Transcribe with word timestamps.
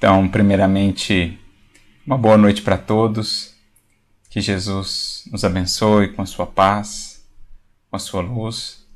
Então, 0.00 0.26
primeiramente, 0.26 1.38
uma 2.06 2.16
boa 2.16 2.38
noite 2.38 2.62
para 2.62 2.78
todos. 2.78 3.54
Que 4.30 4.40
Jesus 4.40 5.28
nos 5.30 5.44
abençoe 5.44 6.14
com 6.14 6.22
a 6.22 6.26
sua 6.26 6.46
paz, 6.46 7.22
com 7.90 7.96
a 7.96 7.98
sua 7.98 8.22
luz. 8.22 8.88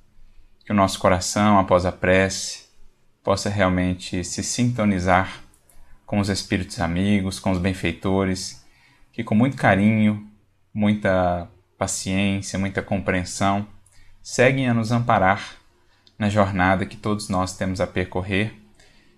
Que 0.64 0.72
o 0.72 0.74
nosso 0.74 0.98
coração, 0.98 1.58
após 1.58 1.84
a 1.84 1.92
prece, 1.92 2.70
possa 3.22 3.50
realmente 3.50 4.24
se 4.24 4.42
sintonizar 4.42 5.42
com 6.06 6.20
os 6.20 6.30
espíritos 6.30 6.80
amigos, 6.80 7.38
com 7.38 7.50
os 7.50 7.58
benfeitores, 7.58 8.64
que 9.12 9.22
com 9.22 9.34
muito 9.34 9.58
carinho, 9.58 10.26
muita 10.72 11.46
paciência, 11.76 12.58
muita 12.58 12.80
compreensão, 12.80 13.68
seguem 14.22 14.70
a 14.70 14.72
nos 14.72 14.90
amparar 14.90 15.56
na 16.18 16.30
jornada 16.30 16.86
que 16.86 16.96
todos 16.96 17.28
nós 17.28 17.54
temos 17.54 17.78
a 17.78 17.86
percorrer 17.86 18.63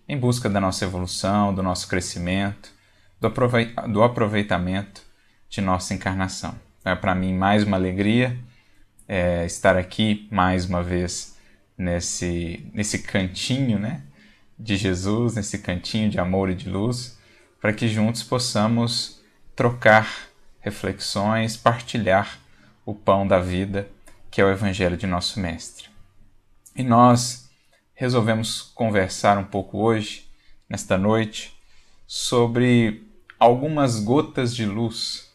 em 0.09 0.19
busca 0.19 0.49
da 0.49 0.61
nossa 0.61 0.85
evolução, 0.85 1.55
do 1.55 1.63
nosso 1.63 1.89
crescimento, 1.89 2.71
do 3.21 4.03
aproveitamento 4.03 5.03
de 5.49 5.61
nossa 5.61 5.95
encarnação. 5.95 6.55
É 6.85 6.95
para 6.95 7.15
mim 7.15 7.35
mais 7.35 7.65
uma 7.65 7.77
alegria 7.77 8.39
é, 9.09 9.45
estar 9.45 9.77
aqui 9.77 10.29
mais 10.31 10.67
uma 10.67 10.83
vez 10.83 11.37
nesse, 11.77 12.69
nesse 12.73 13.01
cantinho 13.01 13.79
né, 13.79 14.03
de 14.59 14.77
Jesus, 14.77 15.35
nesse 15.35 15.59
cantinho 15.59 16.11
de 16.11 16.19
amor 16.19 16.51
e 16.51 16.55
de 16.55 16.69
luz, 16.69 17.19
para 17.61 17.73
que 17.73 17.89
juntos 17.89 18.23
possamos 18.23 19.21
trocar 19.55 20.09
reflexões, 20.61 21.57
partilhar 21.57 22.39
o 22.85 22.95
pão 22.95 23.27
da 23.27 23.39
vida, 23.39 23.89
que 24.31 24.41
é 24.41 24.45
o 24.45 24.51
Evangelho 24.51 24.97
de 24.97 25.07
nosso 25.07 25.41
Mestre. 25.41 25.89
E 26.75 26.83
nós 26.83 27.46
resolvemos 27.97 28.61
conversar 28.61 29.39
um 29.39 29.45
pouco 29.45 29.79
hoje, 29.79 30.29
nesta 30.69 30.99
noite, 30.99 31.57
sobre 32.07 33.09
algumas 33.41 33.99
gotas 33.99 34.55
de 34.55 34.67
luz 34.67 35.33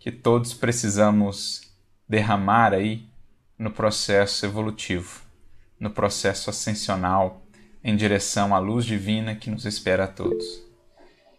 que 0.00 0.10
todos 0.10 0.52
precisamos 0.52 1.72
derramar 2.08 2.74
aí 2.74 3.08
no 3.56 3.70
processo 3.70 4.44
evolutivo, 4.44 5.22
no 5.78 5.88
processo 5.88 6.50
ascensional 6.50 7.42
em 7.82 7.94
direção 7.94 8.52
à 8.54 8.58
luz 8.58 8.84
divina 8.84 9.36
que 9.36 9.48
nos 9.48 9.64
espera 9.64 10.04
a 10.04 10.08
todos. 10.08 10.44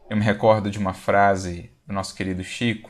Eu 0.09 0.15
me 0.15 0.23
recordo 0.23 0.71
de 0.71 0.79
uma 0.79 0.93
frase 0.93 1.69
do 1.85 1.93
nosso 1.93 2.15
querido 2.15 2.43
Chico, 2.45 2.89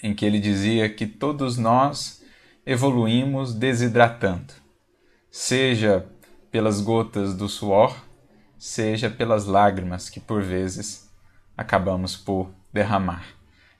em 0.00 0.14
que 0.14 0.24
ele 0.24 0.38
dizia 0.38 0.88
que 0.88 1.06
todos 1.08 1.58
nós 1.58 2.22
evoluímos 2.64 3.52
desidratando, 3.52 4.54
seja 5.28 6.06
pelas 6.52 6.82
gotas 6.82 7.34
do 7.34 7.48
suor, 7.48 7.96
seja 8.58 9.08
pelas 9.08 9.46
lágrimas 9.46 10.10
que 10.10 10.20
por 10.20 10.42
vezes 10.42 11.10
acabamos 11.56 12.14
por 12.14 12.50
derramar. 12.70 13.24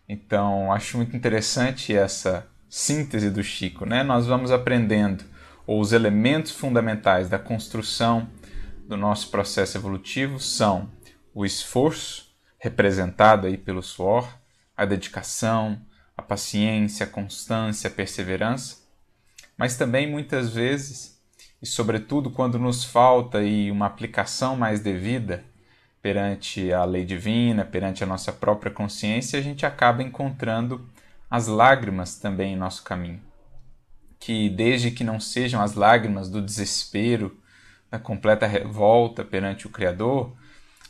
Então, 0.09 0.73
acho 0.73 0.97
muito 0.97 1.14
interessante 1.14 1.95
essa 1.95 2.47
síntese 2.69 3.31
do 3.31 3.45
Chico, 3.45 3.84
né? 3.84 4.03
Nós 4.03 4.27
vamos 4.27 4.51
aprendendo 4.51 5.23
os 5.67 5.92
elementos 5.92 6.51
fundamentais 6.51 7.29
da 7.29 7.39
construção 7.39 8.29
do 8.89 8.97
nosso 8.97 9.31
processo 9.31 9.77
evolutivo 9.77 10.41
são 10.41 10.91
o 11.34 11.45
esforço, 11.45 12.33
representado 12.59 13.47
aí 13.47 13.57
pelo 13.57 13.83
suor, 13.83 14.29
a 14.77 14.84
dedicação, 14.84 15.81
a 16.17 16.23
paciência, 16.23 17.05
a 17.05 17.09
constância, 17.09 17.89
a 17.89 17.92
perseverança, 17.92 18.79
mas 19.57 19.77
também 19.77 20.11
muitas 20.11 20.51
vezes 20.51 21.12
e, 21.63 21.67
sobretudo, 21.67 22.29
quando 22.29 22.59
nos 22.59 22.83
falta 22.83 23.39
aí 23.39 23.71
uma 23.71 23.87
aplicação 23.87 24.57
mais 24.57 24.81
devida 24.81 25.45
perante 26.03 26.73
a 26.73 26.85
lei 26.85 27.05
divina, 27.05 27.65
perante 27.65 28.03
a 28.03 28.07
nossa 28.07 28.33
própria 28.33 28.73
consciência, 28.73 29.39
a 29.39 29.43
gente 29.43 29.65
acaba 29.65 30.03
encontrando 30.03 30.85
as 31.31 31.47
lágrimas 31.47 32.17
também 32.17 32.55
em 32.55 32.57
nosso 32.57 32.83
caminho. 32.83 33.21
Que, 34.19 34.51
desde 34.51 34.91
que 34.91 35.05
não 35.05 35.20
sejam 35.20 35.63
as 35.63 35.75
lágrimas 35.75 36.29
do 36.29 36.42
desespero, 36.42 37.39
da 37.89 37.98
completa 37.98 38.47
revolta 38.47 39.25
perante 39.25 39.67
o 39.67 39.70
Criador, 39.70 40.35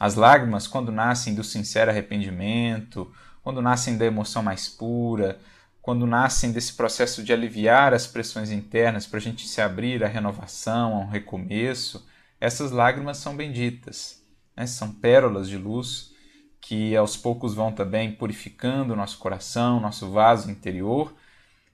as 0.00 0.14
lágrimas, 0.14 0.66
quando 0.66 0.90
nascem 0.90 1.34
do 1.34 1.44
sincero 1.44 1.90
arrependimento, 1.90 3.12
quando 3.42 3.60
nascem 3.60 3.98
da 3.98 4.06
emoção 4.06 4.42
mais 4.42 4.68
pura, 4.68 5.38
quando 5.82 6.06
nascem 6.06 6.52
desse 6.52 6.74
processo 6.74 7.24
de 7.24 7.32
aliviar 7.32 7.92
as 7.92 8.06
pressões 8.06 8.52
internas 8.52 9.04
para 9.04 9.18
a 9.18 9.20
gente 9.20 9.48
se 9.48 9.60
abrir 9.60 10.04
à 10.04 10.06
renovação, 10.06 10.94
a 10.94 11.00
um 11.00 11.08
recomeço, 11.08 12.06
essas 12.40 12.70
lágrimas 12.70 13.18
são 13.18 13.36
benditas, 13.36 14.24
né? 14.56 14.64
são 14.64 14.92
pérolas 14.92 15.48
de 15.48 15.58
luz 15.58 16.12
que 16.60 16.96
aos 16.96 17.16
poucos 17.16 17.52
vão 17.52 17.72
também 17.72 18.12
purificando 18.12 18.94
nosso 18.94 19.18
coração, 19.18 19.80
nosso 19.80 20.08
vaso 20.12 20.48
interior 20.48 21.12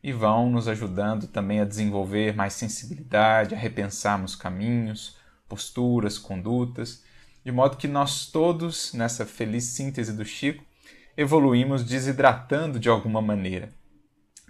e 0.03 0.11
vão 0.11 0.49
nos 0.51 0.69
ajudando 0.69 1.27
também 1.27 1.61
a 1.61 1.67
desenvolver 1.67 2.35
mais 2.35 2.55
sensibilidade, 2.55 3.55
a 3.55 3.59
repensarmos 3.59 4.35
caminhos, 4.35 5.19
posturas, 5.47 6.17
condutas, 6.17 7.05
de 7.45 7.53
modo 7.53 7.77
que 7.77 7.87
nós 7.87 8.27
todos, 8.27 8.95
nessa 8.95 9.27
feliz 9.27 9.65
síntese 9.65 10.15
do 10.15 10.25
Chico, 10.25 10.65
evoluímos 11.15 11.85
desidratando 11.85 12.81
de 12.81 12.89
alguma 12.89 13.21
maneira 13.21 13.77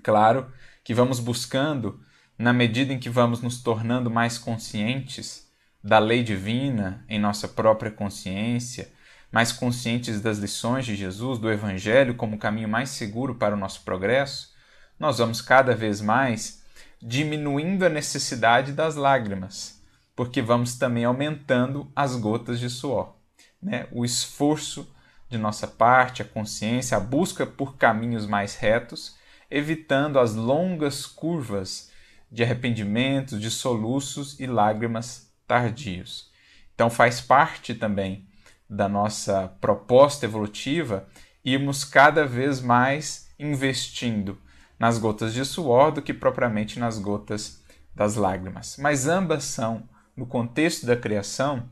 Claro 0.08 0.50
que 0.82 0.94
vamos 0.94 1.20
buscando, 1.20 2.00
na 2.38 2.50
medida 2.50 2.94
em 2.94 2.98
que 2.98 3.10
vamos 3.10 3.42
nos 3.42 3.62
tornando 3.62 4.10
mais 4.10 4.38
conscientes 4.38 5.52
da 5.84 5.98
lei 5.98 6.22
divina 6.22 7.04
em 7.10 7.20
nossa 7.20 7.46
própria 7.46 7.90
consciência, 7.90 8.90
mais 9.30 9.52
conscientes 9.52 10.22
das 10.22 10.38
lições 10.38 10.86
de 10.86 10.96
Jesus, 10.96 11.38
do 11.38 11.52
Evangelho 11.52 12.14
como 12.14 12.38
caminho 12.38 12.70
mais 12.70 12.88
seguro 12.88 13.34
para 13.34 13.54
o 13.54 13.58
nosso 13.58 13.82
progresso, 13.82 14.54
nós 14.98 15.18
vamos 15.18 15.42
cada 15.42 15.74
vez 15.74 16.00
mais 16.00 16.64
diminuindo 17.02 17.84
a 17.84 17.90
necessidade 17.90 18.72
das 18.72 18.96
lágrimas, 18.96 19.82
porque 20.16 20.40
vamos 20.40 20.78
também 20.78 21.04
aumentando 21.04 21.92
as 21.94 22.16
gotas 22.16 22.58
de 22.58 22.70
suor. 22.70 23.14
Né? 23.62 23.86
O 23.92 24.06
esforço 24.06 24.90
de 25.28 25.36
nossa 25.36 25.66
parte, 25.66 26.22
a 26.22 26.24
consciência, 26.24 26.96
a 26.96 27.00
busca 27.00 27.44
por 27.44 27.76
caminhos 27.76 28.26
mais 28.26 28.56
retos 28.56 29.17
evitando 29.50 30.18
as 30.18 30.34
longas 30.34 31.06
curvas 31.06 31.90
de 32.30 32.42
arrependimentos, 32.42 33.40
de 33.40 33.50
soluços 33.50 34.38
e 34.38 34.46
lágrimas 34.46 35.32
tardios. 35.46 36.30
Então 36.74 36.90
faz 36.90 37.20
parte 37.20 37.74
também 37.74 38.26
da 38.68 38.88
nossa 38.88 39.48
proposta 39.60 40.26
evolutiva 40.26 41.08
irmos 41.44 41.84
cada 41.84 42.26
vez 42.26 42.60
mais 42.60 43.30
investindo 43.38 44.38
nas 44.78 44.98
gotas 44.98 45.32
de 45.32 45.44
suor 45.44 45.90
do 45.90 46.02
que 46.02 46.12
propriamente 46.12 46.78
nas 46.78 46.98
gotas 46.98 47.64
das 47.94 48.14
lágrimas. 48.14 48.76
Mas 48.78 49.08
ambas 49.08 49.44
são, 49.44 49.88
no 50.14 50.26
contexto 50.26 50.86
da 50.86 50.96
criação, 50.96 51.68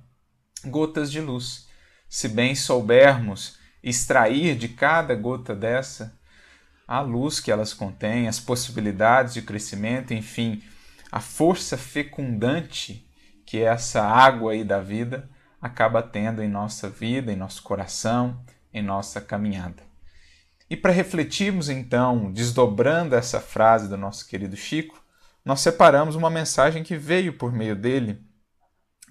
gotas 0.65 1.13
de 1.13 1.21
luz. 1.21 1.69
Se 2.09 2.29
bem 2.29 2.55
soubermos 2.55 3.59
extrair 3.83 4.57
de 4.57 4.69
cada 4.69 5.15
gota 5.15 5.55
dessa 5.55 6.16
a 6.87 7.01
luz 7.01 7.41
que 7.41 7.51
elas 7.51 7.75
contêm, 7.75 8.29
as 8.29 8.39
possibilidades 8.39 9.35
de 9.35 9.43
crescimento, 9.43 10.15
enfim, 10.15 10.63
a 11.11 11.21
força 11.21 11.77
fecundante 11.77 13.09
que 13.45 13.63
essa 13.63 14.03
água 14.03 14.53
aí 14.53 14.65
da 14.65 14.81
vida 14.81 15.29
acaba 15.61 16.03
tendo 16.03 16.43
em 16.43 16.49
nossa 16.49 16.89
vida, 16.89 17.33
em 17.33 17.37
nosso 17.37 17.63
coração, 17.63 18.45
em 18.73 18.83
nossa 18.83 19.21
caminhada. 19.21 19.83
E 20.69 20.77
para 20.77 20.93
refletirmos 20.93 21.69
então, 21.69 22.33
desdobrando 22.33 23.15
essa 23.15 23.41
frase 23.41 23.89
do 23.89 23.97
nosso 23.97 24.27
querido 24.27 24.57
Chico, 24.57 25.01
nós 25.45 25.61
separamos 25.61 26.17
uma 26.17 26.29
mensagem 26.29 26.83
que 26.83 26.97
veio 26.97 27.39
por 27.39 27.53
meio 27.53 27.77
dele. 27.77 28.21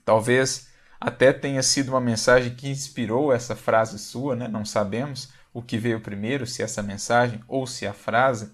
Talvez 0.04 0.70
até 1.00 1.32
tenha 1.32 1.64
sido 1.64 1.90
uma 1.90 2.02
mensagem 2.02 2.54
que 2.54 2.70
inspirou 2.70 3.32
essa 3.32 3.56
frase 3.56 3.98
sua, 3.98 4.36
né? 4.36 4.48
não 4.48 4.66
sabemos, 4.66 5.32
o 5.56 5.62
que 5.62 5.78
veio 5.78 6.02
primeiro, 6.02 6.46
se 6.46 6.62
essa 6.62 6.84
mensagem 6.84 7.42
ou 7.48 7.66
se 7.66 7.88
a 7.88 7.94
frase, 7.94 8.52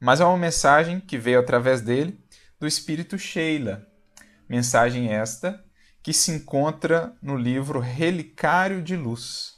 mas 0.00 0.18
é 0.18 0.24
uma 0.24 0.38
mensagem 0.38 0.98
que 0.98 1.18
veio 1.18 1.38
através 1.38 1.82
dele 1.82 2.18
do 2.58 2.66
espírito 2.66 3.18
Sheila. 3.18 3.86
Mensagem 4.48 5.12
esta 5.12 5.62
que 6.02 6.14
se 6.14 6.30
encontra 6.30 7.14
no 7.20 7.36
livro 7.36 7.80
Relicário 7.80 8.80
de 8.80 8.96
Luz. 8.96 9.56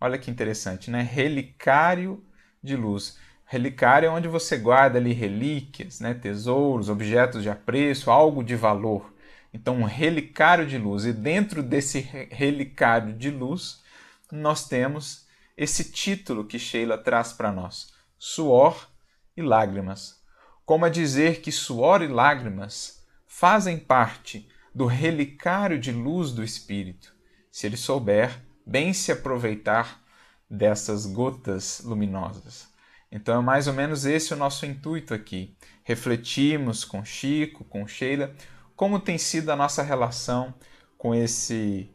Olha 0.00 0.18
que 0.18 0.30
interessante, 0.30 0.88
né? 0.88 1.02
Relicário 1.02 2.24
de 2.62 2.76
Luz. 2.76 3.18
Relicário 3.44 4.06
é 4.06 4.10
onde 4.10 4.28
você 4.28 4.56
guarda 4.56 5.00
ali 5.00 5.12
relíquias, 5.12 5.98
né? 5.98 6.14
tesouros, 6.14 6.88
objetos 6.88 7.42
de 7.42 7.50
apreço, 7.50 8.08
algo 8.08 8.44
de 8.44 8.54
valor. 8.54 9.12
Então, 9.52 9.78
um 9.78 9.84
relicário 9.84 10.64
de 10.64 10.78
luz. 10.78 11.04
E 11.04 11.12
dentro 11.12 11.60
desse 11.60 11.98
relicário 12.30 13.12
de 13.12 13.30
luz, 13.30 13.82
nós 14.30 14.68
temos 14.68 15.26
esse 15.62 15.92
título 15.92 16.44
que 16.44 16.58
Sheila 16.58 16.98
traz 16.98 17.32
para 17.32 17.52
nós: 17.52 17.92
suor 18.18 18.88
e 19.36 19.42
lágrimas. 19.42 20.20
Como 20.64 20.84
a 20.84 20.88
dizer 20.88 21.40
que 21.40 21.52
suor 21.52 22.02
e 22.02 22.08
lágrimas 22.08 23.04
fazem 23.26 23.78
parte 23.78 24.48
do 24.74 24.86
relicário 24.86 25.78
de 25.78 25.92
luz 25.92 26.32
do 26.32 26.42
Espírito, 26.42 27.14
se 27.50 27.66
ele 27.66 27.76
souber 27.76 28.42
bem 28.66 28.92
se 28.92 29.12
aproveitar 29.12 30.02
dessas 30.48 31.06
gotas 31.06 31.80
luminosas. 31.84 32.68
Então 33.10 33.38
é 33.38 33.42
mais 33.42 33.66
ou 33.66 33.74
menos 33.74 34.06
esse 34.06 34.32
o 34.32 34.36
nosso 34.36 34.64
intuito 34.64 35.12
aqui. 35.12 35.56
Refletimos 35.84 36.84
com 36.84 37.04
Chico, 37.04 37.64
com 37.64 37.86
Sheila, 37.86 38.34
como 38.74 38.98
tem 38.98 39.18
sido 39.18 39.50
a 39.50 39.56
nossa 39.56 39.82
relação 39.82 40.54
com 40.96 41.14
esse 41.14 41.91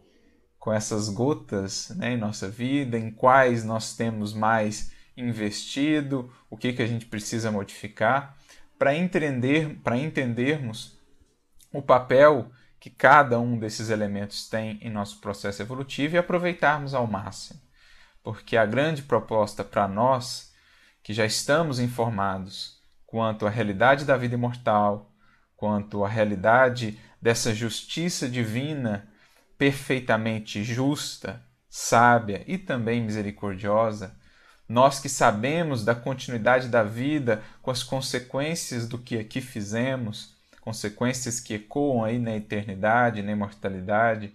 com 0.67 0.73
essas 0.73 1.07
gotas 1.07 1.91
né, 1.95 2.11
em 2.11 2.17
nossa 2.17 2.49
vida, 2.49 2.97
em 2.97 3.09
quais 3.09 3.63
nós 3.63 3.95
temos 3.95 4.33
mais 4.33 4.91
investido, 5.15 6.29
o 6.49 6.57
que, 6.57 6.73
que 6.73 6.81
a 6.81 6.85
gente 6.85 7.05
precisa 7.05 7.49
modificar, 7.49 8.35
para 8.77 8.93
entender, 8.93 9.79
para 9.81 9.95
entendermos 9.95 10.99
o 11.71 11.81
papel 11.81 12.51
que 12.81 12.89
cada 12.89 13.39
um 13.39 13.57
desses 13.57 13.89
elementos 13.89 14.49
tem 14.49 14.77
em 14.81 14.89
nosso 14.89 15.21
processo 15.21 15.61
evolutivo 15.61 16.15
e 16.15 16.17
aproveitarmos 16.17 16.93
ao 16.93 17.07
máximo. 17.07 17.61
Porque 18.21 18.57
a 18.57 18.65
grande 18.65 19.03
proposta 19.03 19.63
para 19.63 19.87
nós, 19.87 20.53
que 21.01 21.13
já 21.13 21.25
estamos 21.25 21.79
informados 21.79 22.81
quanto 23.05 23.47
à 23.47 23.49
realidade 23.49 24.03
da 24.03 24.17
vida 24.17 24.35
imortal, 24.35 25.13
quanto 25.55 26.03
à 26.03 26.09
realidade 26.09 26.99
dessa 27.21 27.55
justiça 27.55 28.27
divina 28.27 29.07
perfeitamente 29.57 30.63
justa, 30.63 31.43
sábia 31.69 32.43
e 32.47 32.57
também 32.57 33.01
misericordiosa, 33.01 34.15
nós 34.67 34.99
que 34.99 35.07
sabemos 35.07 35.85
da 35.85 35.95
continuidade 35.95 36.67
da 36.67 36.83
vida 36.83 37.41
com 37.61 37.71
as 37.71 37.83
consequências 37.83 38.87
do 38.87 38.97
que 38.97 39.17
aqui 39.17 39.39
fizemos, 39.39 40.35
consequências 40.61 41.39
que 41.39 41.53
ecoam 41.53 42.03
aí 42.03 42.19
na 42.19 42.35
eternidade, 42.35 43.21
na 43.21 43.31
imortalidade, 43.31 44.33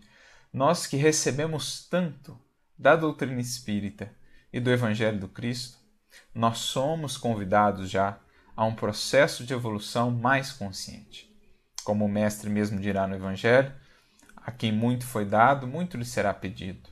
nós 0.53 0.87
que 0.87 0.97
recebemos 0.97 1.87
tanto 1.89 2.39
da 2.79 2.97
doutrina 2.97 3.41
espírita 3.41 4.11
e 4.53 4.59
do 4.59 4.71
Evangelho 4.71 5.19
do 5.19 5.29
Cristo, 5.29 5.79
nós 6.35 6.59
somos 6.59 7.17
convidados 7.17 7.91
já 7.91 8.19
a 8.57 8.65
um 8.65 8.75
processo 8.75 9.45
de 9.45 9.53
evolução 9.53 10.11
mais 10.11 10.53
consciente. 10.53 11.31
Como 11.85 12.05
o 12.05 12.09
Mestre 12.09 12.49
mesmo 12.49 12.81
dirá 12.81 13.07
no 13.07 13.15
Evangelho, 13.15 13.73
a 14.45 14.51
quem 14.51 14.73
muito 14.73 15.07
foi 15.07 15.25
dado, 15.25 15.67
muito 15.67 15.97
lhe 15.97 16.05
será 16.05 16.33
pedido. 16.35 16.91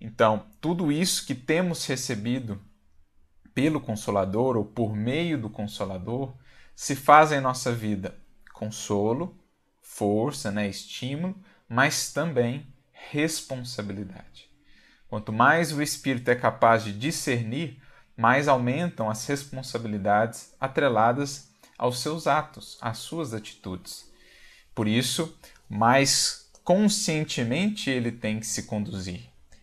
Então, 0.00 0.46
tudo 0.60 0.92
isso 0.92 1.26
que 1.26 1.34
temos 1.34 1.86
recebido 1.86 2.60
pelo 3.54 3.80
Consolador 3.80 4.56
ou 4.56 4.64
por 4.64 4.94
meio 4.94 5.38
do 5.38 5.48
Consolador 5.48 6.36
se 6.74 6.96
faz 6.96 7.32
em 7.32 7.40
nossa 7.40 7.72
vida 7.72 8.14
consolo, 8.52 9.38
força, 9.80 10.50
né, 10.50 10.68
estímulo, 10.68 11.36
mas 11.68 12.12
também 12.12 12.66
responsabilidade. 12.92 14.50
Quanto 15.08 15.32
mais 15.32 15.72
o 15.72 15.82
espírito 15.82 16.30
é 16.30 16.34
capaz 16.34 16.82
de 16.84 16.92
discernir, 16.92 17.80
mais 18.16 18.48
aumentam 18.48 19.10
as 19.10 19.26
responsabilidades 19.26 20.54
atreladas 20.60 21.52
aos 21.76 22.00
seus 22.00 22.26
atos, 22.26 22.78
às 22.80 22.98
suas 22.98 23.34
atitudes. 23.34 24.10
Por 24.74 24.88
isso, 24.88 25.36
mais 25.68 26.43
conscientemente 26.64 27.90
ele 27.90 28.10
tem 28.10 28.40
que 28.40 28.46
se 28.46 28.62
conduzir, 28.62 29.20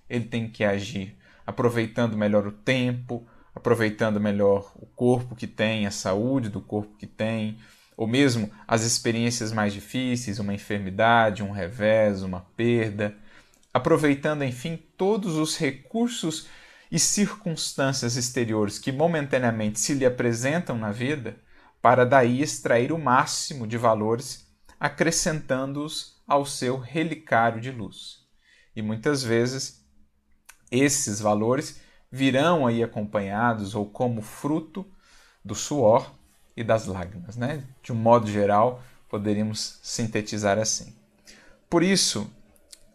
ele 0.08 0.26
tem 0.26 0.48
que 0.48 0.64
agir, 0.64 1.18
aproveitando 1.46 2.16
melhor 2.16 2.46
o 2.46 2.52
tempo, 2.52 3.28
aproveitando 3.56 4.20
melhor 4.20 4.72
o 4.76 4.86
corpo 4.86 5.36
que 5.36 5.48
tem, 5.48 5.88
a 5.88 5.92
saúde 5.92 6.48
do 6.48 6.62
corpo 6.62 6.96
que 6.98 7.08
tem, 7.08 7.58
ou 7.98 8.08
mesmo 8.08 8.50
as 8.68 8.84
experiências 8.84 9.52
mais 9.52 9.74
difíceis, 9.74 10.40
uma 10.40 10.54
enfermidade, 10.54 11.44
um 11.44 11.52
revés, 11.52 12.22
uma 12.22 12.42
perda, 12.56 13.16
aproveitando, 13.74 14.44
enfim, 14.44 14.80
todos 14.96 15.36
os 15.36 15.58
recursos 15.58 16.48
e 16.92 17.00
circunstâncias 17.00 18.16
exteriores 18.16 18.78
que 18.78 18.92
momentaneamente 18.92 19.80
se 19.80 19.94
lhe 19.94 20.06
apresentam 20.06 20.78
na 20.78 20.92
vida, 20.92 21.38
para 21.82 22.06
daí 22.06 22.42
extrair 22.42 22.92
o 22.92 22.98
máximo 22.98 23.66
de 23.66 23.78
valores, 23.78 24.41
acrescentando-os 24.82 26.20
ao 26.28 26.44
seu 26.44 26.80
relicário 26.80 27.62
de 27.62 27.70
luz. 27.70 28.26
E 28.76 28.82
muitas 28.82 29.22
vezes 29.22 29.86
esses 30.72 31.22
valores 31.22 31.80
virão 32.12 32.66
aí 32.66 32.82
acompanhados 32.82 33.76
ou 33.76 33.86
como 33.86 34.24
fruto 34.24 34.84
do 35.46 35.54
suor 35.54 36.12
e 36.58 36.64
das 36.64 36.88
lágrimas, 36.88 37.38
né? 37.38 37.64
De 37.84 37.92
um 37.92 37.96
modo 37.96 38.26
geral, 38.26 38.84
poderíamos 39.08 39.80
sintetizar 39.84 40.58
assim. 40.58 40.96
Por 41.70 41.84
isso, 41.84 42.28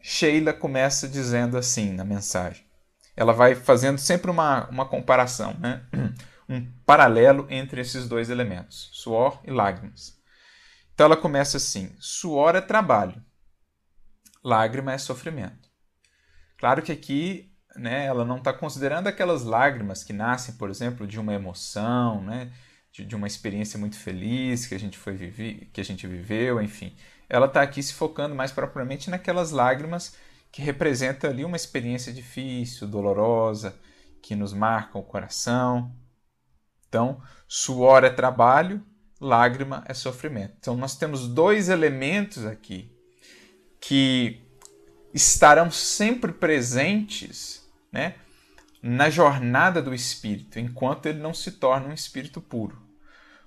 Sheila 0.02 0.52
começa 0.52 1.06
dizendo 1.06 1.56
assim 1.56 1.92
na 1.92 2.04
mensagem. 2.04 2.66
Ela 3.14 3.32
vai 3.32 3.54
fazendo 3.54 3.98
sempre 3.98 4.28
uma, 4.28 4.68
uma 4.70 4.86
comparação, 4.86 5.54
né? 5.60 5.84
um 6.48 6.66
paralelo 6.84 7.46
entre 7.48 7.80
esses 7.80 8.08
dois 8.08 8.28
elementos, 8.28 8.90
suor 8.92 9.40
e 9.44 9.52
lágrimas. 9.52 10.16
Então 10.96 11.04
ela 11.04 11.16
começa 11.16 11.58
assim: 11.58 11.94
suor 12.00 12.56
é 12.56 12.60
trabalho, 12.62 13.22
lágrima 14.42 14.94
é 14.94 14.98
sofrimento. 14.98 15.68
Claro 16.56 16.80
que 16.80 16.90
aqui 16.90 17.52
né, 17.76 18.06
ela 18.06 18.24
não 18.24 18.38
está 18.38 18.50
considerando 18.50 19.06
aquelas 19.06 19.44
lágrimas 19.44 20.02
que 20.02 20.14
nascem, 20.14 20.54
por 20.54 20.70
exemplo, 20.70 21.06
de 21.06 21.20
uma 21.20 21.34
emoção, 21.34 22.22
né, 22.22 22.50
de, 22.90 23.04
de 23.04 23.14
uma 23.14 23.26
experiência 23.26 23.78
muito 23.78 23.98
feliz 23.98 24.66
que 24.66 24.74
a 24.74 24.78
gente 24.78 24.96
foi 24.96 25.68
que 25.70 25.82
a 25.82 25.84
gente 25.84 26.06
viveu, 26.06 26.62
enfim. 26.62 26.96
Ela 27.28 27.44
está 27.44 27.60
aqui 27.60 27.82
se 27.82 27.92
focando 27.92 28.34
mais 28.34 28.50
propriamente 28.50 29.10
naquelas 29.10 29.50
lágrimas 29.50 30.16
que 30.50 30.62
representam 30.62 31.28
ali 31.28 31.44
uma 31.44 31.56
experiência 31.56 32.10
difícil, 32.10 32.88
dolorosa, 32.88 33.78
que 34.22 34.34
nos 34.34 34.54
marcam 34.54 34.98
o 35.02 35.04
coração. 35.04 35.94
Então, 36.88 37.20
suor 37.46 38.02
é 38.02 38.08
trabalho, 38.08 38.82
lágrima 39.26 39.84
é 39.86 39.94
sofrimento. 39.94 40.54
Então 40.58 40.76
nós 40.76 40.96
temos 40.96 41.28
dois 41.28 41.68
elementos 41.68 42.46
aqui 42.46 42.90
que 43.80 44.40
estarão 45.12 45.70
sempre 45.70 46.32
presentes, 46.32 47.66
né, 47.90 48.14
na 48.82 49.10
jornada 49.10 49.82
do 49.82 49.94
espírito, 49.94 50.58
enquanto 50.58 51.06
ele 51.06 51.18
não 51.18 51.34
se 51.34 51.52
torna 51.52 51.88
um 51.88 51.92
espírito 51.92 52.40
puro. 52.40 52.80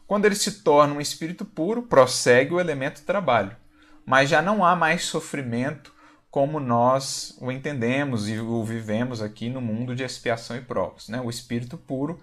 Quando 0.06 0.26
ele 0.26 0.36
se 0.36 0.64
torna 0.64 0.96
um 0.96 1.02
espírito 1.02 1.46
puro, 1.46 1.84
prossegue 1.84 2.54
o 2.54 2.60
elemento 2.60 3.04
trabalho, 3.04 3.56
mas 4.06 4.30
já 4.30 4.42
não 4.42 4.66
há 4.66 4.76
mais 4.76 5.04
sofrimento 5.04 5.94
como 6.32 6.60
nós 6.60 7.38
o 7.40 7.52
entendemos 7.52 8.28
e 8.28 8.40
o 8.40 8.64
vivemos 8.64 9.22
aqui 9.22 9.50
no 9.50 9.62
mundo 9.62 9.96
de 9.96 10.04
expiação 10.04 10.58
e 10.58 10.62
provas. 10.62 11.08
Né? 11.08 11.22
O 11.22 11.30
espírito 11.30 11.78
puro 11.78 12.20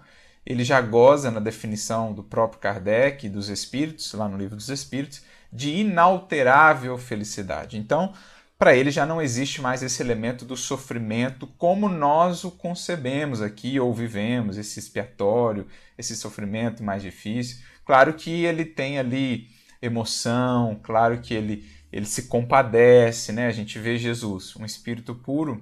ele 0.47 0.63
já 0.63 0.79
goza 0.79 1.29
na 1.29 1.41
definição 1.41 2.13
do 2.13 2.23
próprio 2.23 2.61
Kardec 2.61 3.27
dos 3.27 3.49
Espíritos, 3.49 4.13
lá 4.13 4.29
no 4.29 4.37
Livro 4.37 4.55
dos 4.55 4.69
Espíritos, 4.69 5.21
de 5.51 5.71
inalterável 5.71 6.97
felicidade. 6.97 7.77
Então, 7.77 8.13
para 8.57 8.73
ele 8.73 8.89
já 8.89 9.05
não 9.05 9.21
existe 9.21 9.61
mais 9.61 9.83
esse 9.83 10.01
elemento 10.01 10.45
do 10.45 10.55
sofrimento 10.55 11.47
como 11.57 11.89
nós 11.89 12.45
o 12.45 12.51
concebemos 12.51 13.41
aqui 13.41 13.77
ou 13.77 13.93
vivemos, 13.93 14.57
esse 14.57 14.79
expiatório, 14.79 15.67
esse 15.97 16.15
sofrimento 16.15 16.81
mais 16.81 17.01
difícil. 17.01 17.57
Claro 17.85 18.13
que 18.13 18.45
ele 18.45 18.63
tem 18.63 18.97
ali 18.97 19.49
emoção, 19.81 20.79
claro 20.81 21.19
que 21.19 21.33
ele, 21.33 21.69
ele 21.91 22.05
se 22.05 22.23
compadece, 22.23 23.33
né? 23.33 23.47
A 23.47 23.51
gente 23.51 23.77
vê 23.77 23.97
Jesus, 23.97 24.55
um 24.55 24.63
espírito 24.63 25.13
puro, 25.13 25.61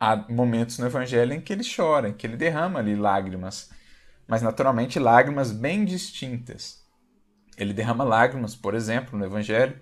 há 0.00 0.16
momentos 0.16 0.78
no 0.78 0.86
Evangelho 0.86 1.34
em 1.34 1.40
que 1.42 1.52
ele 1.52 1.62
chora, 1.62 2.08
em 2.08 2.14
que 2.14 2.26
ele 2.26 2.36
derrama 2.36 2.78
ali 2.78 2.96
lágrimas, 2.96 3.70
mas 4.26 4.40
naturalmente 4.40 4.98
lágrimas 4.98 5.52
bem 5.52 5.84
distintas. 5.84 6.82
Ele 7.58 7.74
derrama 7.74 8.02
lágrimas, 8.02 8.56
por 8.56 8.74
exemplo, 8.74 9.18
no 9.18 9.26
Evangelho, 9.26 9.78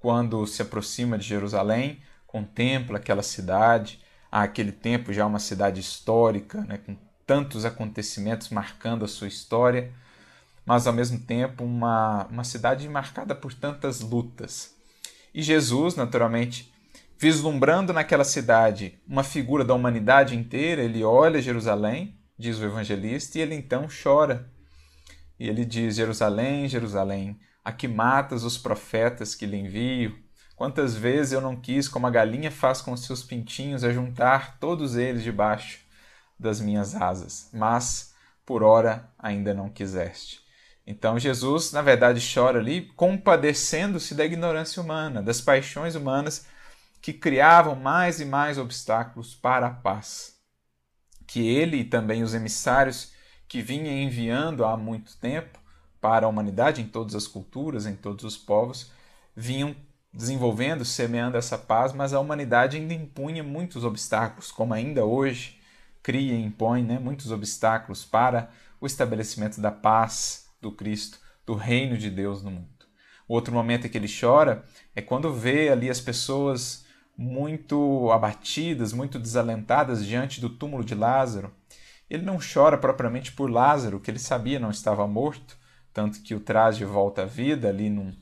quando 0.00 0.44
se 0.48 0.60
aproxima 0.60 1.16
de 1.16 1.24
Jerusalém, 1.24 2.02
contempla 2.26 2.98
aquela 2.98 3.22
cidade, 3.22 4.00
há 4.30 4.42
aquele 4.42 4.72
tempo 4.72 5.12
já 5.12 5.24
uma 5.24 5.38
cidade 5.38 5.80
histórica, 5.80 6.62
né, 6.62 6.78
com 6.78 6.96
tantos 7.24 7.64
acontecimentos 7.64 8.48
marcando 8.48 9.04
a 9.04 9.08
sua 9.08 9.28
história, 9.28 9.92
mas 10.66 10.86
ao 10.86 10.92
mesmo 10.92 11.20
tempo 11.20 11.62
uma, 11.62 12.26
uma 12.26 12.42
cidade 12.42 12.88
marcada 12.88 13.34
por 13.34 13.54
tantas 13.54 14.00
lutas. 14.00 14.74
E 15.32 15.42
Jesus, 15.42 15.94
naturalmente, 15.94 16.71
vislumbrando 17.22 17.92
naquela 17.92 18.24
cidade 18.24 19.00
uma 19.06 19.22
figura 19.22 19.64
da 19.64 19.72
humanidade 19.72 20.36
inteira, 20.36 20.82
ele 20.82 21.04
olha 21.04 21.40
Jerusalém, 21.40 22.18
diz 22.36 22.58
o 22.58 22.64
evangelista, 22.64 23.38
e 23.38 23.40
ele 23.40 23.54
então 23.54 23.86
chora. 24.02 24.50
E 25.38 25.48
ele 25.48 25.64
diz: 25.64 25.94
Jerusalém, 25.94 26.66
Jerusalém, 26.66 27.38
a 27.64 27.70
que 27.70 27.86
matas 27.86 28.42
os 28.42 28.58
profetas 28.58 29.36
que 29.36 29.46
lhe 29.46 29.56
envio. 29.56 30.18
Quantas 30.56 30.96
vezes 30.96 31.32
eu 31.32 31.40
não 31.40 31.54
quis, 31.54 31.86
como 31.86 32.08
a 32.08 32.10
galinha 32.10 32.50
faz 32.50 32.80
com 32.80 32.90
os 32.90 33.04
seus 33.04 33.22
pintinhos, 33.22 33.84
ajuntar 33.84 34.58
todos 34.58 34.96
eles 34.96 35.22
debaixo 35.22 35.78
das 36.36 36.60
minhas 36.60 36.96
asas, 36.96 37.48
mas 37.52 38.16
por 38.44 38.64
ora 38.64 39.08
ainda 39.16 39.54
não 39.54 39.70
quiseste. 39.70 40.40
Então 40.84 41.20
Jesus, 41.20 41.70
na 41.70 41.82
verdade, 41.82 42.20
chora 42.34 42.58
ali, 42.58 42.90
compadecendo-se 42.96 44.12
da 44.12 44.24
ignorância 44.24 44.82
humana, 44.82 45.22
das 45.22 45.40
paixões 45.40 45.94
humanas 45.94 46.50
que 47.02 47.12
criavam 47.12 47.74
mais 47.74 48.20
e 48.20 48.24
mais 48.24 48.56
obstáculos 48.56 49.34
para 49.34 49.66
a 49.66 49.70
paz. 49.70 50.36
Que 51.26 51.48
ele 51.48 51.78
e 51.78 51.84
também 51.84 52.22
os 52.22 52.32
emissários 52.32 53.12
que 53.48 53.60
vinha 53.60 53.90
enviando 53.90 54.64
há 54.64 54.76
muito 54.76 55.16
tempo 55.16 55.58
para 56.00 56.26
a 56.26 56.28
humanidade, 56.28 56.80
em 56.80 56.86
todas 56.86 57.16
as 57.16 57.26
culturas, 57.26 57.86
em 57.86 57.96
todos 57.96 58.24
os 58.24 58.36
povos, 58.38 58.92
vinham 59.34 59.74
desenvolvendo, 60.12 60.84
semeando 60.84 61.36
essa 61.36 61.58
paz, 61.58 61.92
mas 61.92 62.12
a 62.12 62.20
humanidade 62.20 62.76
ainda 62.76 62.94
impunha 62.94 63.42
muitos 63.42 63.84
obstáculos, 63.84 64.52
como 64.52 64.72
ainda 64.72 65.04
hoje 65.04 65.60
cria 66.02 66.34
e 66.34 66.42
impõe 66.42 66.82
né, 66.82 66.98
muitos 66.98 67.30
obstáculos 67.30 68.04
para 68.04 68.50
o 68.80 68.86
estabelecimento 68.86 69.60
da 69.60 69.70
paz 69.70 70.48
do 70.60 70.70
Cristo, 70.70 71.18
do 71.46 71.54
reino 71.54 71.96
de 71.96 72.10
Deus 72.10 72.42
no 72.42 72.50
mundo. 72.50 72.68
Outro 73.26 73.52
momento 73.52 73.86
em 73.86 73.90
que 73.90 73.96
ele 73.96 74.08
chora 74.08 74.64
é 74.94 75.00
quando 75.00 75.32
vê 75.32 75.68
ali 75.68 75.88
as 75.88 76.00
pessoas 76.00 76.81
muito 77.22 78.10
abatidas, 78.10 78.92
muito 78.92 79.16
desalentadas 79.16 80.04
diante 80.04 80.40
do 80.40 80.48
túmulo 80.48 80.84
de 80.84 80.94
Lázaro. 80.94 81.54
Ele 82.10 82.24
não 82.24 82.38
chora 82.38 82.76
propriamente 82.76 83.30
por 83.30 83.48
Lázaro, 83.48 84.00
que 84.00 84.10
ele 84.10 84.18
sabia 84.18 84.58
não 84.58 84.70
estava 84.70 85.06
morto, 85.06 85.56
tanto 85.92 86.20
que 86.20 86.34
o 86.34 86.40
traz 86.40 86.76
de 86.76 86.84
volta 86.84 87.22
à 87.22 87.24
vida 87.24 87.68
ali 87.68 87.88
num, 87.88 88.12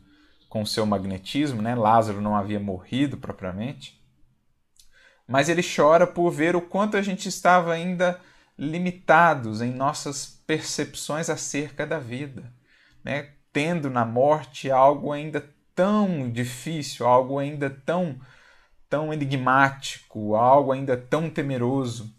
com 0.50 0.66
seu 0.66 0.84
magnetismo, 0.84 1.62
né? 1.62 1.74
Lázaro 1.74 2.20
não 2.20 2.36
havia 2.36 2.60
morrido 2.60 3.16
propriamente. 3.16 3.98
Mas 5.26 5.48
ele 5.48 5.62
chora 5.62 6.06
por 6.06 6.30
ver 6.30 6.54
o 6.54 6.60
quanto 6.60 6.96
a 6.96 7.02
gente 7.02 7.26
estava 7.26 7.72
ainda 7.72 8.20
limitados 8.58 9.62
em 9.62 9.72
nossas 9.72 10.26
percepções 10.46 11.30
acerca 11.30 11.86
da 11.86 11.98
vida, 11.98 12.52
né? 13.02 13.30
tendo 13.52 13.88
na 13.88 14.04
morte 14.04 14.70
algo 14.70 15.10
ainda 15.10 15.42
tão 15.74 16.30
difícil, 16.30 17.06
algo 17.06 17.38
ainda 17.38 17.70
tão 17.70 18.20
tão 18.90 19.12
enigmático, 19.12 20.34
algo 20.34 20.72
ainda 20.72 20.96
tão 20.96 21.30
temeroso. 21.30 22.12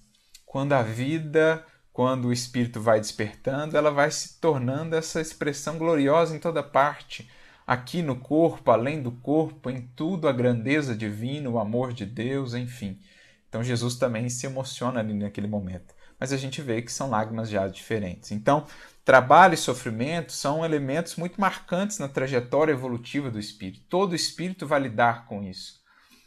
Quando 0.46 0.74
a 0.74 0.82
vida, 0.82 1.64
quando 1.94 2.30
o 2.30 2.34
espírito 2.34 2.82
vai 2.82 3.00
despertando, 3.00 3.78
ela 3.78 3.92
vai 3.92 4.10
se 4.10 4.40
tornando 4.40 4.96
essa 4.96 5.22
expressão 5.22 5.78
gloriosa 5.78 6.36
em 6.36 6.40
toda 6.40 6.64
parte, 6.64 7.30
aqui 7.68 8.02
no 8.02 8.16
corpo, 8.16 8.72
além 8.72 9.04
do 9.04 9.12
corpo, 9.12 9.70
em 9.70 9.82
tudo 9.96 10.28
a 10.28 10.32
grandeza 10.32 10.96
divina, 10.96 11.50
o 11.50 11.60
amor 11.60 11.94
de 11.94 12.06
Deus, 12.06 12.54
enfim. 12.54 13.00
Então 13.48 13.64
Jesus 13.64 13.96
também 13.96 14.30
se 14.30 14.48
emociona 14.48 15.00
ali 15.00 15.14
naquele 15.14 15.48
momento 15.48 15.94
mas 16.22 16.32
a 16.32 16.38
gente 16.38 16.62
vê 16.62 16.84
que 16.84 16.92
são 16.92 17.10
lágrimas 17.10 17.50
já 17.50 17.68
diferentes. 17.68 18.30
Então, 18.30 18.68
trabalho 19.04 19.56
e 19.56 19.58
sofrimento 19.58 20.32
são 20.32 20.64
elementos 20.64 21.16
muito 21.16 21.42
marcantes 21.42 21.98
na 21.98 22.08
trajetória 22.08 22.72
evolutiva 22.72 23.32
do 23.32 23.40
espírito. 23.40 23.82
Todo 23.90 24.14
espírito 24.14 24.68
vai 24.68 24.82
lidar 24.82 25.26
com 25.26 25.42
isso. 25.42 25.81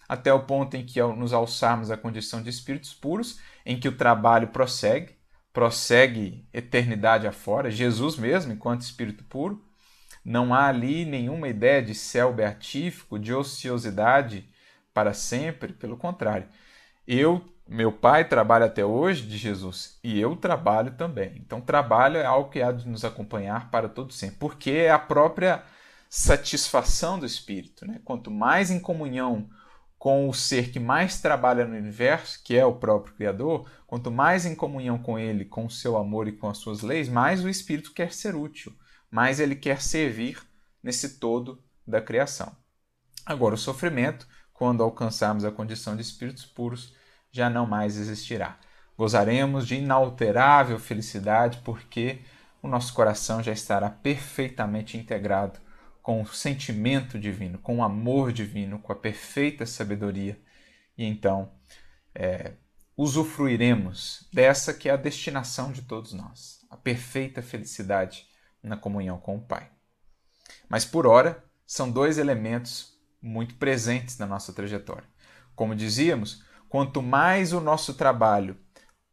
Até 0.08 0.32
o 0.32 0.44
ponto 0.44 0.76
em 0.76 0.84
que, 0.84 1.02
nos 1.02 1.32
alçarmos 1.32 1.90
à 1.90 1.96
condição 1.96 2.42
de 2.42 2.50
espíritos 2.50 2.92
puros, 2.92 3.40
em 3.64 3.78
que 3.78 3.88
o 3.88 3.96
trabalho 3.96 4.49
prossegue, 4.49 5.16
prossegue 5.52 6.46
eternidade 6.52 7.26
afora, 7.26 7.70
Jesus 7.70 8.16
mesmo, 8.16 8.52
enquanto 8.52 8.82
espírito 8.82 9.25
puro, 9.25 9.64
não 10.25 10.54
há 10.54 10.66
ali 10.68 11.04
nenhuma 11.04 11.49
ideia 11.49 11.82
de 11.82 11.94
céu 11.94 12.32
beatífico, 12.32 13.18
de 13.18 13.32
ociosidade 13.32 14.49
para 14.92 15.12
sempre, 15.12 15.73
pelo 15.73 15.96
contrário. 15.96 16.49
Eu 17.06 17.44
meu 17.66 17.90
pai 17.90 18.28
trabalha 18.28 18.66
até 18.66 18.84
hoje 18.84 19.23
de 19.23 19.38
Jesus 19.38 19.99
e 20.04 20.20
eu 20.20 20.37
trabalho 20.37 20.92
também. 20.92 21.32
Então, 21.37 21.61
trabalho 21.61 22.18
é 22.18 22.25
algo 22.25 22.50
que 22.50 22.61
há 22.61 22.70
de 22.70 22.87
nos 22.87 23.04
acompanhar 23.04 23.70
para 23.70 23.88
todo 23.88 24.12
sempre, 24.12 24.37
porque 24.38 24.70
é 24.70 24.90
a 24.90 24.99
própria 24.99 25.62
satisfação 26.08 27.18
do 27.18 27.25
espírito. 27.25 27.87
Né? 27.87 28.00
Quanto 28.04 28.30
mais 28.30 28.70
em 28.70 28.78
comunhão 28.78 29.49
com 30.04 30.28
o 30.28 30.34
ser 30.34 30.70
que 30.70 30.78
mais 30.78 31.18
trabalha 31.18 31.64
no 31.64 31.75
universo, 31.75 32.38
que 32.44 32.54
é 32.54 32.62
o 32.62 32.75
próprio 32.75 33.14
Criador, 33.14 33.66
quanto 33.87 34.11
mais 34.11 34.44
em 34.44 34.54
comunhão 34.54 34.99
com 34.99 35.18
ele, 35.18 35.46
com 35.46 35.64
o 35.64 35.70
seu 35.70 35.96
amor 35.96 36.28
e 36.28 36.32
com 36.32 36.46
as 36.46 36.58
suas 36.58 36.82
leis, 36.82 37.08
mais 37.08 37.42
o 37.42 37.49
espírito 37.49 37.94
quer 37.94 38.12
ser 38.12 38.37
útil, 38.37 38.70
mais 39.11 39.40
ele 39.40 39.56
quer 39.56 39.80
servir 39.80 40.42
nesse 40.82 41.18
todo 41.18 41.64
da 41.87 42.02
criação. 42.02 42.54
Agora, 43.25 43.54
o 43.54 43.58
sofrimento, 43.58 44.28
quando 44.52 44.82
alcançarmos 44.82 45.42
a 45.42 45.50
condição 45.50 45.96
de 45.96 46.02
espíritos 46.02 46.44
puros, 46.44 46.94
já 47.32 47.49
não 47.49 47.64
mais 47.64 47.96
existirá. 47.96 48.58
Gozaremos 48.99 49.66
de 49.66 49.76
inalterável 49.76 50.78
felicidade 50.78 51.62
porque 51.64 52.20
o 52.61 52.68
nosso 52.68 52.92
coração 52.92 53.42
já 53.42 53.52
estará 53.52 53.88
perfeitamente 53.88 54.99
integrado 54.99 55.58
com 56.04 56.20
o 56.20 56.26
sentimento 56.26 57.18
divino, 57.18 57.58
com 57.58 57.78
o 57.78 57.82
amor 57.82 58.30
divino, 58.30 58.78
com 58.78 58.92
a 58.92 58.94
perfeita 58.94 59.64
sabedoria. 59.64 60.38
E 60.99 61.04
então 61.06 61.50
é, 62.14 62.52
usufruiremos 62.94 64.28
dessa 64.30 64.75
que 64.75 64.90
é 64.90 64.92
a 64.92 64.99
destinação 64.99 65.73
de 65.73 65.80
todos 65.80 66.12
nós, 66.12 66.58
a 66.68 66.76
perfeita 66.76 67.40
felicidade 67.40 68.26
na 68.62 68.76
comunhão 68.76 69.18
com 69.18 69.37
o 69.37 69.40
Pai. 69.40 69.70
Mas 70.68 70.84
por 70.84 71.06
ora, 71.06 71.42
são 71.66 71.90
dois 71.90 72.18
elementos 72.18 73.00
muito 73.20 73.54
presentes 73.54 74.18
na 74.18 74.26
nossa 74.26 74.52
trajetória. 74.52 75.08
Como 75.54 75.75
dizíamos, 75.75 76.44
quanto 76.68 77.00
mais 77.00 77.54
o 77.54 77.62
nosso 77.62 77.94
trabalho 77.94 78.58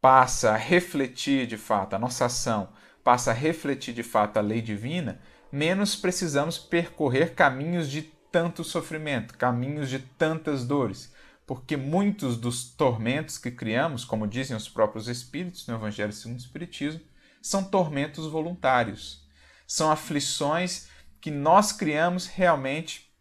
passa 0.02 0.52
a 0.52 0.58
refletir 0.58 1.48
de 1.48 1.56
fato, 1.56 1.96
a 1.96 2.00
nossa 2.00 2.26
ação 2.26 2.74
passa 3.02 3.32
a 3.32 3.34
refletir 3.34 3.94
de 3.94 4.04
fato 4.04 4.36
a 4.36 4.42
lei 4.42 4.62
divina, 4.62 5.22
menos 5.52 5.96
precisamos 5.96 6.58
percorrer 6.58 7.34
caminhos 7.34 7.90
de 7.90 8.04
tanto 8.32 8.64
sofrimento, 8.64 9.38
caminhos 9.38 9.90
de 9.90 10.00
tantas 10.00 10.66
dores, 10.66 11.14
porque 11.46 11.76
muitos 11.76 12.38
dos 12.38 12.72
tormentos 12.72 13.38
que 13.38 13.52
criamos, 13.52 14.06
como 14.06 14.28
dizem 14.28 14.56
os 14.56 14.70
próprios 14.70 15.08
Espíritos 15.08 15.68
no 15.68 15.76
Evangelho 15.76 16.14
segundo 16.14 16.38
o 16.38 16.42
Espiritismo, 16.42 17.02
são 17.42 17.64
tormentos 17.64 18.28
voluntários, 18.28 19.28
são 19.68 19.92
aflições 19.92 20.88
que 21.20 21.30
nós 21.30 21.72
criamos 21.72 22.28
realmente 22.28 23.12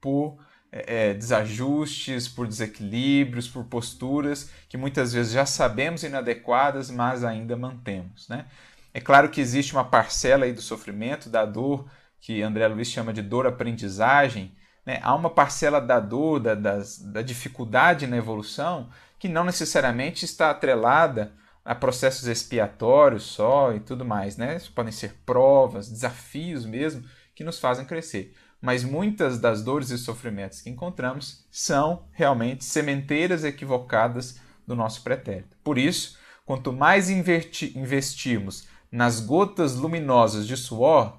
por 0.00 0.38
é, 0.72 1.10
é, 1.10 1.14
desajustes, 1.14 2.26
por 2.26 2.48
desequilíbrios, 2.48 3.46
por 3.46 3.64
posturas 3.64 4.50
que 4.68 4.76
muitas 4.78 5.12
vezes 5.12 5.32
já 5.32 5.44
sabemos 5.44 6.02
inadequadas, 6.02 6.90
mas 6.90 7.22
ainda 7.22 7.56
mantemos. 7.56 8.26
Né? 8.28 8.46
É 8.94 9.00
claro 9.00 9.28
que 9.28 9.40
existe 9.40 9.72
uma 9.72 9.84
parcela 9.84 10.44
aí 10.44 10.52
do 10.52 10.60
sofrimento, 10.60 11.30
da 11.30 11.44
dor, 11.44 11.88
que 12.20 12.42
André 12.42 12.66
Luiz 12.68 12.88
chama 12.88 13.12
de 13.12 13.22
dor 13.22 13.46
aprendizagem. 13.46 14.54
Né? 14.84 15.00
Há 15.02 15.14
uma 15.14 15.30
parcela 15.30 15.80
da 15.80 15.98
dor, 15.98 16.40
da, 16.40 16.54
da 16.54 17.22
dificuldade 17.22 18.06
na 18.06 18.16
evolução, 18.16 18.88
que 19.18 19.28
não 19.28 19.44
necessariamente 19.44 20.24
está 20.24 20.50
atrelada 20.50 21.32
a 21.64 21.74
processos 21.74 22.26
expiatórios 22.26 23.22
só 23.22 23.72
e 23.72 23.80
tudo 23.80 24.04
mais. 24.04 24.36
Né? 24.36 24.58
Podem 24.74 24.92
ser 24.92 25.14
provas, 25.24 25.88
desafios 25.88 26.66
mesmo, 26.66 27.04
que 27.34 27.44
nos 27.44 27.58
fazem 27.58 27.84
crescer 27.84 28.34
mas 28.62 28.84
muitas 28.84 29.40
das 29.40 29.60
dores 29.60 29.90
e 29.90 29.98
sofrimentos 29.98 30.60
que 30.60 30.70
encontramos 30.70 31.44
são 31.50 32.04
realmente 32.12 32.64
sementeiras 32.64 33.42
equivocadas 33.42 34.38
do 34.64 34.76
nosso 34.76 35.02
pretérito. 35.02 35.56
Por 35.64 35.76
isso, 35.76 36.16
quanto 36.46 36.72
mais 36.72 37.10
investirmos 37.10 38.68
nas 38.92 39.18
gotas 39.20 39.74
luminosas 39.74 40.46
de 40.46 40.54
suor, 40.56 41.18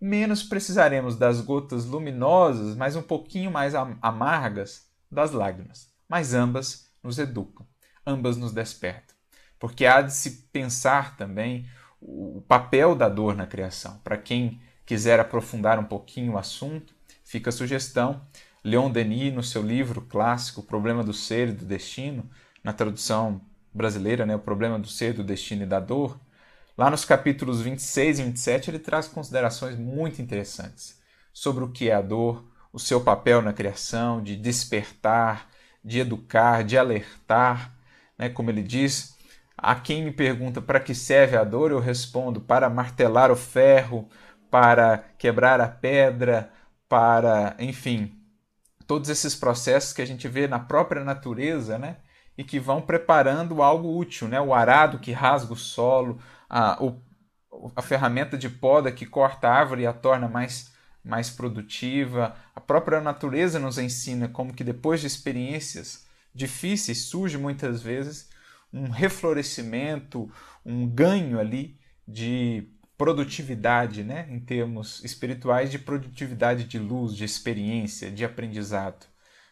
menos 0.00 0.42
precisaremos 0.42 1.16
das 1.16 1.42
gotas 1.42 1.84
luminosas, 1.84 2.74
mas 2.74 2.96
um 2.96 3.02
pouquinho 3.02 3.50
mais 3.50 3.74
amargas, 3.74 4.88
das 5.10 5.32
lágrimas. 5.32 5.90
Mas 6.08 6.32
ambas 6.32 6.90
nos 7.02 7.18
educam, 7.18 7.66
ambas 8.06 8.38
nos 8.38 8.52
despertam. 8.52 9.14
Porque 9.58 9.84
há 9.84 10.00
de 10.00 10.14
se 10.14 10.48
pensar 10.50 11.16
também 11.16 11.68
o 12.00 12.42
papel 12.48 12.94
da 12.94 13.08
dor 13.08 13.36
na 13.36 13.46
criação. 13.46 13.98
Para 14.02 14.16
quem 14.16 14.60
quiser 14.86 15.20
aprofundar 15.20 15.78
um 15.78 15.84
pouquinho 15.84 16.32
o 16.32 16.38
assunto, 16.38 16.94
fica 17.22 17.50
a 17.50 17.52
sugestão. 17.52 18.22
Leon 18.64 18.90
Denis, 18.90 19.34
no 19.34 19.42
seu 19.42 19.62
livro 19.62 20.00
clássico 20.02 20.60
O 20.60 20.64
Problema 20.64 21.04
do 21.04 21.12
Ser 21.12 21.48
e 21.48 21.52
do 21.52 21.64
Destino, 21.66 22.28
na 22.64 22.72
tradução 22.72 23.40
brasileira, 23.72 24.24
né, 24.24 24.34
O 24.34 24.40
Problema 24.40 24.78
do 24.78 24.88
Ser, 24.88 25.12
do 25.12 25.22
Destino 25.22 25.62
e 25.62 25.66
da 25.66 25.80
Dor, 25.80 26.18
lá 26.80 26.88
nos 26.88 27.04
capítulos 27.04 27.60
26 27.60 28.20
e 28.20 28.22
27, 28.22 28.70
ele 28.70 28.78
traz 28.78 29.06
considerações 29.06 29.76
muito 29.76 30.22
interessantes 30.22 30.98
sobre 31.30 31.62
o 31.62 31.68
que 31.68 31.90
é 31.90 31.94
a 31.94 32.00
dor, 32.00 32.42
o 32.72 32.78
seu 32.78 33.02
papel 33.02 33.42
na 33.42 33.52
criação, 33.52 34.22
de 34.22 34.34
despertar, 34.34 35.50
de 35.84 35.98
educar, 35.98 36.64
de 36.64 36.78
alertar. 36.78 37.76
Né, 38.16 38.30
como 38.30 38.48
ele 38.48 38.62
diz, 38.62 39.14
a 39.58 39.74
quem 39.74 40.02
me 40.02 40.10
pergunta 40.10 40.62
para 40.62 40.80
que 40.80 40.94
serve 40.94 41.36
a 41.36 41.44
dor, 41.44 41.70
eu 41.70 41.80
respondo 41.80 42.40
para 42.40 42.70
martelar 42.70 43.30
o 43.30 43.36
ferro, 43.36 44.08
para 44.50 45.04
quebrar 45.18 45.60
a 45.60 45.68
pedra, 45.68 46.50
para, 46.88 47.56
enfim, 47.58 48.10
todos 48.86 49.10
esses 49.10 49.34
processos 49.34 49.92
que 49.92 50.00
a 50.00 50.06
gente 50.06 50.26
vê 50.26 50.48
na 50.48 50.58
própria 50.58 51.04
natureza, 51.04 51.78
né? 51.78 51.98
E 52.38 52.42
que 52.42 52.58
vão 52.58 52.80
preparando 52.80 53.62
algo 53.62 53.94
útil, 53.98 54.28
né? 54.28 54.40
O 54.40 54.54
arado 54.54 54.98
que 54.98 55.12
rasga 55.12 55.52
o 55.52 55.56
solo, 55.56 56.18
a, 56.50 56.82
o, 56.82 57.00
a 57.76 57.80
ferramenta 57.80 58.36
de 58.36 58.50
poda 58.50 58.90
que 58.92 59.06
corta 59.06 59.48
a 59.48 59.54
árvore 59.54 59.82
e 59.82 59.86
a 59.86 59.92
torna 59.92 60.28
mais 60.28 60.70
mais 61.02 61.30
produtiva. 61.30 62.36
A 62.54 62.60
própria 62.60 63.00
natureza 63.00 63.58
nos 63.58 63.78
ensina 63.78 64.28
como 64.28 64.52
que 64.52 64.62
depois 64.62 65.00
de 65.00 65.06
experiências 65.06 66.06
difíceis 66.34 67.04
surge 67.04 67.38
muitas 67.38 67.80
vezes 67.82 68.28
um 68.72 68.88
reflorescimento, 68.88 70.30
um 70.64 70.86
ganho 70.86 71.40
ali 71.40 71.78
de 72.06 72.68
produtividade, 72.96 74.04
né, 74.04 74.26
em 74.28 74.38
termos 74.38 75.02
espirituais, 75.02 75.70
de 75.70 75.78
produtividade 75.78 76.64
de 76.64 76.78
luz, 76.78 77.16
de 77.16 77.24
experiência, 77.24 78.10
de 78.10 78.24
aprendizado. 78.24 79.06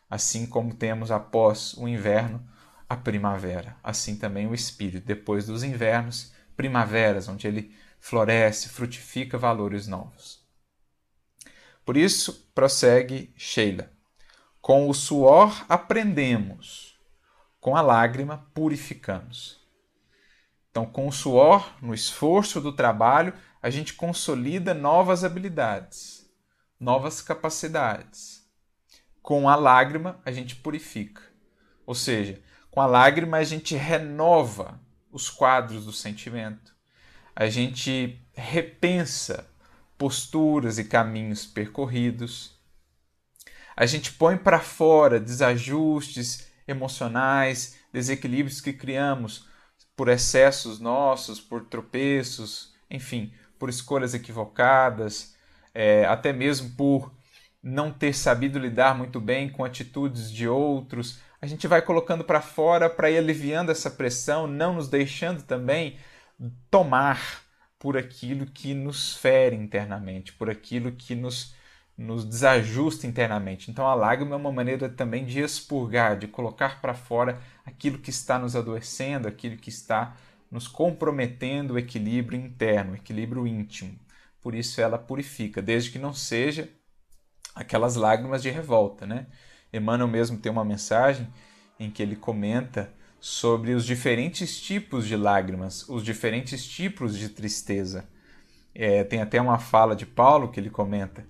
Assim 0.09 0.47
como 0.47 0.75
temos 0.75 1.11
após 1.11 1.75
o 1.75 1.89
inverno 1.89 2.47
a 2.89 2.97
primavera, 2.97 3.77
assim 3.83 4.17
também 4.17 4.47
o 4.47 4.55
espírito, 4.55 5.07
depois 5.07 5.47
dos 5.47 5.63
invernos, 5.63 6.33
primaveras, 6.59 7.29
onde 7.29 7.47
ele 7.47 7.73
floresce, 8.01 8.69
frutifica 8.69 9.39
valores 9.39 9.87
novos. 9.87 10.45
Por 11.85 11.97
isso, 11.97 12.51
prossegue 12.53 13.33
Sheila: 13.37 13.91
com 14.61 14.91
o 14.91 14.93
suor 14.93 15.65
aprendemos, 15.69 16.99
com 17.61 17.77
a 17.77 17.81
lágrima 17.81 18.51
purificamos. 18.53 19.57
Então, 20.71 20.85
com 20.85 21.07
o 21.07 21.13
suor, 21.13 21.73
no 21.81 21.95
esforço 21.95 22.61
do 22.61 22.73
trabalho, 22.73 23.33
a 23.63 23.71
gente 23.71 23.95
consolida 23.95 24.75
novas 24.75 25.23
habilidades, 25.25 26.29
novas 26.79 27.23
capacidades. 27.23 28.47
Com 29.23 29.49
a 29.49 29.55
lágrima, 29.55 30.21
a 30.25 30.33
gente 30.33 30.57
purifica. 30.57 31.23
Ou 31.87 31.95
seja, 31.95 32.43
com 32.71 32.81
a 32.81 32.87
lágrima, 32.87 33.37
a 33.39 33.45
gente 33.45 33.75
renova 33.77 34.81
os 35.11 35.29
quadros 35.29 35.85
do 35.85 35.93
sentimento, 35.93 36.75
a 37.35 37.49
gente 37.49 38.21
repensa 38.33 39.49
posturas 39.97 40.79
e 40.79 40.85
caminhos 40.85 41.47
percorridos, 41.47 42.59
a 43.77 43.87
gente 43.87 44.13
põe 44.13 44.37
para 44.37 44.59
fora 44.59 45.21
desajustes 45.21 46.49
emocionais, 46.67 47.79
desequilíbrios 47.93 48.61
que 48.61 48.73
criamos 48.73 49.47
por 49.97 50.09
excessos 50.09 50.79
nossos, 50.79 51.41
por 51.41 51.65
tropeços, 51.65 52.75
enfim, 52.91 53.33
por 53.59 53.69
escolhas 53.69 54.15
equivocadas, 54.15 55.37
é, 55.75 56.05
até 56.07 56.33
mesmo 56.33 56.71
por 56.71 57.13
não 57.63 57.93
ter 57.93 58.15
sabido 58.15 58.59
lidar 58.59 58.97
muito 58.97 59.21
bem 59.21 59.51
com 59.51 59.65
atitudes 59.65 60.31
de 60.31 60.49
outros. 60.49 61.21
A 61.41 61.47
gente 61.47 61.67
vai 61.69 61.81
colocando 61.81 62.25
para 62.25 62.41
fora 62.41 62.91
para 62.91 63.11
ir 63.11 63.19
aliviando 63.19 63.71
essa 63.71 63.91
pressão, 63.91 64.47
não 64.47 64.75
nos 64.75 64.89
deixando 64.89 65.43
também 65.43 65.97
tomar 66.71 67.43
por 67.79 67.97
aquilo 67.97 68.47
que 68.47 68.75
nos 68.75 69.17
fere 69.17 69.55
internamente, 69.55 70.33
por 70.33 70.51
aquilo 70.51 70.91
que 70.93 71.15
nos, 71.15 71.55
nos 71.97 72.25
desajusta 72.25 73.07
internamente. 73.07 73.71
Então 73.71 73.87
a 73.87 73.95
lágrima 73.95 74.35
é 74.35 74.39
uma 74.39 74.51
maneira 74.51 74.89
também 74.89 75.25
de 75.25 75.41
expurgar, 75.41 76.19
de 76.19 76.27
colocar 76.27 76.81
para 76.81 76.95
fora 76.95 77.41
aquilo 77.65 77.99
que 77.99 78.11
está 78.11 78.37
nos 78.39 78.57
adoecendo, 78.57 79.29
aquilo 79.29 79.57
que 79.57 79.69
está 79.69 80.17
nos 80.51 80.67
comprometendo 80.67 81.75
o 81.75 81.79
equilíbrio 81.79 82.41
interno, 82.41 82.93
o 82.93 82.97
equilíbrio 82.97 83.47
íntimo. 83.47 83.97
Por 84.41 84.55
isso 84.55 84.81
ela 84.81 84.99
purifica, 84.99 85.63
desde 85.63 85.91
que 85.91 85.99
não 85.99 86.13
seja 86.13 86.69
aquelas 87.55 87.97
lágrimas 87.97 88.43
de 88.43 88.51
revolta, 88.51 89.07
né? 89.07 89.27
Emmanuel 89.73 90.09
mesmo 90.09 90.39
tem 90.39 90.51
uma 90.51 90.65
mensagem 90.65 91.29
em 91.79 91.91
que 91.91 92.03
ele 92.03 92.17
comenta 92.17 92.93
sobre 93.21 93.73
os 93.73 93.85
diferentes 93.85 94.61
tipos 94.61 95.07
de 95.07 95.17
lágrimas, 95.17 95.89
os 95.89 96.05
diferentes 96.05 96.67
tipos 96.67 97.17
de 97.17 97.29
tristeza. 97.29 98.09
É, 98.75 99.03
tem 99.03 99.21
até 99.21 99.41
uma 99.41 99.59
fala 99.59 99.97
de 99.97 100.07
Paulo 100.07 100.51
que 100.51 100.61
ele 100.61 100.71
comenta: 100.71 101.27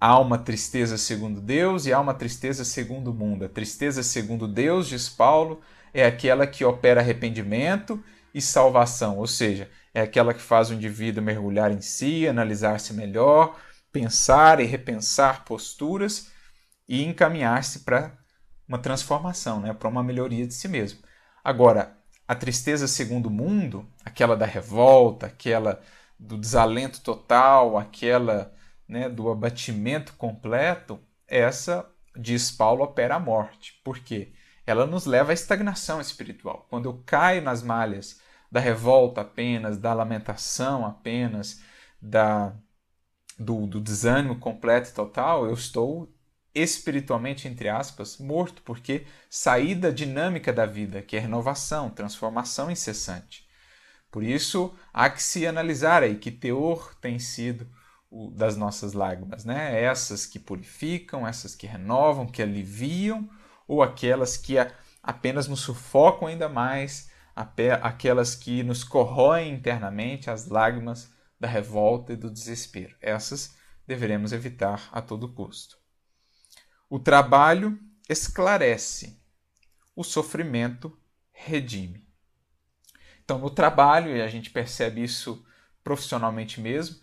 há 0.00 0.18
uma 0.18 0.38
tristeza 0.38 0.98
segundo 0.98 1.40
Deus 1.40 1.86
e 1.86 1.92
há 1.92 2.00
uma 2.00 2.14
tristeza 2.14 2.64
segundo 2.64 3.10
o 3.10 3.14
mundo. 3.14 3.44
A 3.44 3.48
tristeza 3.48 4.02
segundo 4.02 4.48
Deus, 4.48 4.88
diz 4.88 5.08
Paulo, 5.08 5.60
é 5.94 6.04
aquela 6.04 6.46
que 6.46 6.64
opera 6.64 7.00
arrependimento 7.00 8.02
e 8.34 8.40
salvação, 8.40 9.18
ou 9.18 9.26
seja, 9.26 9.70
é 9.92 10.00
aquela 10.00 10.32
que 10.32 10.40
faz 10.40 10.70
o 10.70 10.74
indivíduo 10.74 11.22
mergulhar 11.22 11.70
em 11.70 11.82
si, 11.82 12.26
analisar-se 12.26 12.94
melhor, 12.94 13.60
pensar 13.92 14.58
e 14.58 14.64
repensar 14.64 15.44
posturas 15.44 16.31
e 16.88 17.04
encaminhar-se 17.04 17.80
para 17.80 18.16
uma 18.66 18.78
transformação, 18.78 19.60
né, 19.60 19.72
para 19.72 19.88
uma 19.88 20.02
melhoria 20.02 20.46
de 20.46 20.54
si 20.54 20.68
mesmo. 20.68 21.00
Agora, 21.44 21.96
a 22.26 22.34
tristeza 22.34 22.86
segundo 22.86 23.26
o 23.26 23.30
mundo, 23.30 23.86
aquela 24.04 24.36
da 24.36 24.46
revolta, 24.46 25.26
aquela 25.26 25.82
do 26.18 26.38
desalento 26.38 27.00
total, 27.00 27.76
aquela 27.76 28.54
né, 28.88 29.08
do 29.08 29.30
abatimento 29.30 30.14
completo, 30.14 31.00
essa, 31.26 31.90
diz 32.16 32.50
Paulo, 32.50 32.84
opera 32.84 33.16
a 33.16 33.20
morte. 33.20 33.80
Por 33.84 33.98
quê? 33.98 34.32
Ela 34.66 34.86
nos 34.86 35.06
leva 35.06 35.32
à 35.32 35.34
estagnação 35.34 36.00
espiritual. 36.00 36.66
Quando 36.70 36.88
eu 36.88 37.02
caio 37.04 37.42
nas 37.42 37.62
malhas 37.62 38.20
da 38.50 38.60
revolta 38.60 39.22
apenas, 39.22 39.78
da 39.78 39.92
lamentação 39.92 40.86
apenas, 40.86 41.62
da, 42.00 42.54
do, 43.38 43.66
do 43.66 43.80
desânimo 43.80 44.38
completo 44.38 44.90
e 44.90 44.92
total, 44.92 45.46
eu 45.46 45.54
estou 45.54 46.12
espiritualmente, 46.54 47.48
entre 47.48 47.68
aspas, 47.68 48.18
morto, 48.18 48.62
porque 48.62 49.06
saí 49.30 49.74
da 49.74 49.90
dinâmica 49.90 50.52
da 50.52 50.66
vida, 50.66 51.02
que 51.02 51.16
é 51.16 51.20
renovação, 51.20 51.90
transformação 51.90 52.70
incessante. 52.70 53.46
Por 54.10 54.22
isso, 54.22 54.74
há 54.92 55.08
que 55.08 55.22
se 55.22 55.46
analisar 55.46 56.02
aí 56.02 56.16
que 56.16 56.30
teor 56.30 56.94
tem 57.00 57.18
sido 57.18 57.66
o 58.10 58.30
das 58.30 58.56
nossas 58.56 58.92
lágrimas, 58.92 59.44
né? 59.44 59.82
Essas 59.82 60.26
que 60.26 60.38
purificam, 60.38 61.26
essas 61.26 61.54
que 61.54 61.66
renovam, 61.66 62.26
que 62.26 62.42
aliviam, 62.42 63.28
ou 63.66 63.82
aquelas 63.82 64.36
que 64.36 64.56
apenas 65.02 65.48
nos 65.48 65.60
sufocam 65.60 66.28
ainda 66.28 66.46
mais, 66.46 67.10
aquelas 67.80 68.34
que 68.34 68.62
nos 68.62 68.84
corroem 68.84 69.54
internamente, 69.54 70.28
as 70.28 70.46
lágrimas 70.46 71.10
da 71.40 71.48
revolta 71.48 72.12
e 72.12 72.16
do 72.16 72.30
desespero. 72.30 72.94
Essas 73.00 73.56
deveremos 73.86 74.32
evitar 74.32 74.90
a 74.92 75.00
todo 75.00 75.32
custo. 75.32 75.81
O 76.92 76.98
trabalho 76.98 77.78
esclarece, 78.06 79.18
o 79.96 80.04
sofrimento 80.04 80.94
redime. 81.32 82.06
Então, 83.24 83.38
no 83.38 83.48
trabalho, 83.48 84.14
e 84.14 84.20
a 84.20 84.28
gente 84.28 84.50
percebe 84.50 85.02
isso 85.02 85.42
profissionalmente 85.82 86.60
mesmo, 86.60 86.96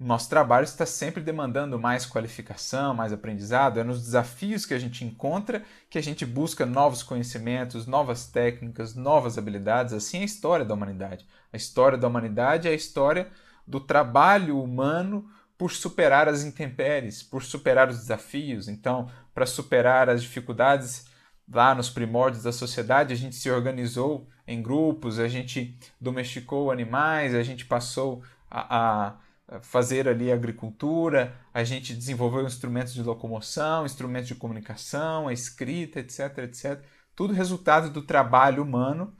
nosso 0.00 0.30
trabalho 0.30 0.64
está 0.64 0.86
sempre 0.86 1.22
demandando 1.22 1.78
mais 1.78 2.06
qualificação, 2.06 2.94
mais 2.94 3.12
aprendizado. 3.12 3.78
É 3.78 3.84
nos 3.84 4.00
desafios 4.00 4.64
que 4.64 4.72
a 4.72 4.78
gente 4.78 5.04
encontra 5.04 5.62
que 5.90 5.98
a 5.98 6.02
gente 6.02 6.24
busca 6.24 6.64
novos 6.64 7.02
conhecimentos, 7.02 7.86
novas 7.86 8.26
técnicas, 8.28 8.94
novas 8.94 9.36
habilidades. 9.36 9.92
Assim 9.92 10.20
é 10.20 10.22
a 10.22 10.24
história 10.24 10.64
da 10.64 10.72
humanidade. 10.72 11.26
A 11.52 11.58
história 11.58 11.98
da 11.98 12.08
humanidade 12.08 12.68
é 12.68 12.70
a 12.70 12.74
história 12.74 13.30
do 13.66 13.80
trabalho 13.80 14.62
humano 14.62 15.30
por 15.58 15.72
superar 15.72 16.28
as 16.28 16.42
intempéries, 16.42 17.22
por 17.22 17.42
superar 17.42 17.88
os 17.88 17.98
desafios. 17.98 18.68
Então, 18.68 19.10
para 19.36 19.44
superar 19.44 20.08
as 20.08 20.22
dificuldades 20.22 21.04
lá 21.46 21.74
nos 21.74 21.90
primórdios 21.90 22.42
da 22.42 22.52
sociedade, 22.52 23.12
a 23.12 23.16
gente 23.16 23.36
se 23.36 23.50
organizou 23.50 24.26
em 24.46 24.62
grupos, 24.62 25.18
a 25.18 25.28
gente 25.28 25.78
domesticou 26.00 26.70
animais, 26.70 27.34
a 27.34 27.42
gente 27.42 27.66
passou 27.66 28.22
a, 28.50 29.18
a 29.48 29.60
fazer 29.60 30.08
ali 30.08 30.32
agricultura, 30.32 31.36
a 31.52 31.62
gente 31.64 31.92
desenvolveu 31.92 32.46
instrumentos 32.46 32.94
de 32.94 33.02
locomoção, 33.02 33.84
instrumentos 33.84 34.28
de 34.28 34.34
comunicação, 34.34 35.28
a 35.28 35.34
escrita, 35.34 36.00
etc, 36.00 36.38
etc. 36.38 36.82
Tudo 37.14 37.34
resultado 37.34 37.90
do 37.90 38.00
trabalho 38.00 38.62
humano 38.62 39.14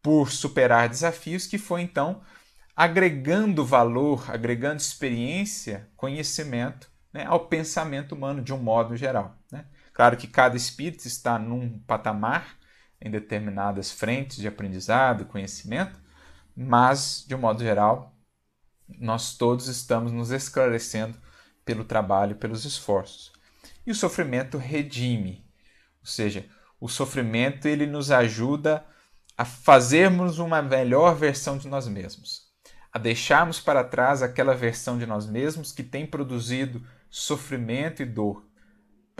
por 0.00 0.30
superar 0.30 0.88
desafios 0.88 1.48
que 1.48 1.58
foi 1.58 1.82
então 1.82 2.22
agregando 2.76 3.64
valor, 3.64 4.30
agregando 4.30 4.76
experiência, 4.76 5.90
conhecimento 5.96 6.88
né, 7.12 7.24
ao 7.26 7.48
pensamento 7.48 8.14
humano 8.14 8.40
de 8.40 8.54
um 8.54 8.58
modo 8.58 8.96
geral. 8.96 9.39
Claro 10.00 10.16
que 10.16 10.26
cada 10.26 10.56
espírito 10.56 11.06
está 11.06 11.38
num 11.38 11.78
patamar 11.80 12.56
em 12.98 13.10
determinadas 13.10 13.92
frentes 13.92 14.38
de 14.38 14.48
aprendizado, 14.48 15.26
conhecimento, 15.26 16.00
mas 16.56 17.22
de 17.28 17.34
um 17.34 17.38
modo 17.38 17.62
geral 17.62 18.16
nós 18.98 19.36
todos 19.36 19.68
estamos 19.68 20.10
nos 20.10 20.30
esclarecendo 20.30 21.20
pelo 21.66 21.84
trabalho, 21.84 22.36
pelos 22.36 22.64
esforços. 22.64 23.30
E 23.86 23.90
o 23.90 23.94
sofrimento 23.94 24.56
redime, 24.56 25.46
ou 26.00 26.06
seja, 26.06 26.46
o 26.80 26.88
sofrimento 26.88 27.68
ele 27.68 27.86
nos 27.86 28.10
ajuda 28.10 28.82
a 29.36 29.44
fazermos 29.44 30.38
uma 30.38 30.62
melhor 30.62 31.14
versão 31.14 31.58
de 31.58 31.68
nós 31.68 31.86
mesmos, 31.86 32.50
a 32.90 32.98
deixarmos 32.98 33.60
para 33.60 33.84
trás 33.84 34.22
aquela 34.22 34.54
versão 34.54 34.96
de 34.96 35.04
nós 35.04 35.26
mesmos 35.26 35.72
que 35.72 35.82
tem 35.82 36.06
produzido 36.06 36.82
sofrimento 37.10 38.00
e 38.00 38.06
dor 38.06 38.48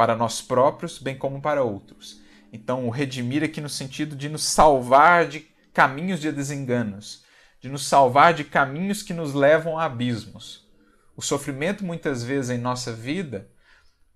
para 0.00 0.16
nós 0.16 0.40
próprios, 0.40 0.98
bem 0.98 1.14
como 1.14 1.42
para 1.42 1.62
outros. 1.62 2.22
Então, 2.50 2.86
o 2.86 2.90
redimir 2.90 3.44
aqui 3.44 3.60
no 3.60 3.68
sentido 3.68 4.16
de 4.16 4.30
nos 4.30 4.42
salvar 4.42 5.26
de 5.26 5.40
caminhos 5.74 6.22
de 6.22 6.32
desenganos, 6.32 7.22
de 7.60 7.68
nos 7.68 7.86
salvar 7.86 8.32
de 8.32 8.42
caminhos 8.42 9.02
que 9.02 9.12
nos 9.12 9.34
levam 9.34 9.78
a 9.78 9.84
abismos. 9.84 10.66
O 11.14 11.20
sofrimento, 11.20 11.84
muitas 11.84 12.24
vezes, 12.24 12.50
em 12.50 12.56
nossa 12.56 12.94
vida, 12.94 13.50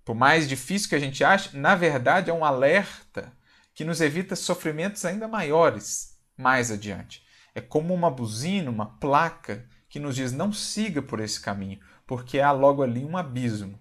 por 0.06 0.14
mais 0.14 0.48
difícil 0.48 0.88
que 0.88 0.94
a 0.94 0.98
gente 0.98 1.22
ache, 1.22 1.54
na 1.54 1.74
verdade 1.74 2.30
é 2.30 2.32
um 2.32 2.46
alerta 2.46 3.30
que 3.74 3.84
nos 3.84 4.00
evita 4.00 4.34
sofrimentos 4.34 5.04
ainda 5.04 5.28
maiores 5.28 6.16
mais 6.34 6.70
adiante. 6.70 7.22
É 7.54 7.60
como 7.60 7.92
uma 7.92 8.10
buzina, 8.10 8.70
uma 8.70 8.86
placa 8.86 9.68
que 9.90 10.00
nos 10.00 10.16
diz 10.16 10.32
não 10.32 10.50
siga 10.50 11.02
por 11.02 11.20
esse 11.20 11.38
caminho, 11.38 11.78
porque 12.06 12.40
há 12.40 12.52
logo 12.52 12.82
ali 12.82 13.04
um 13.04 13.18
abismo, 13.18 13.78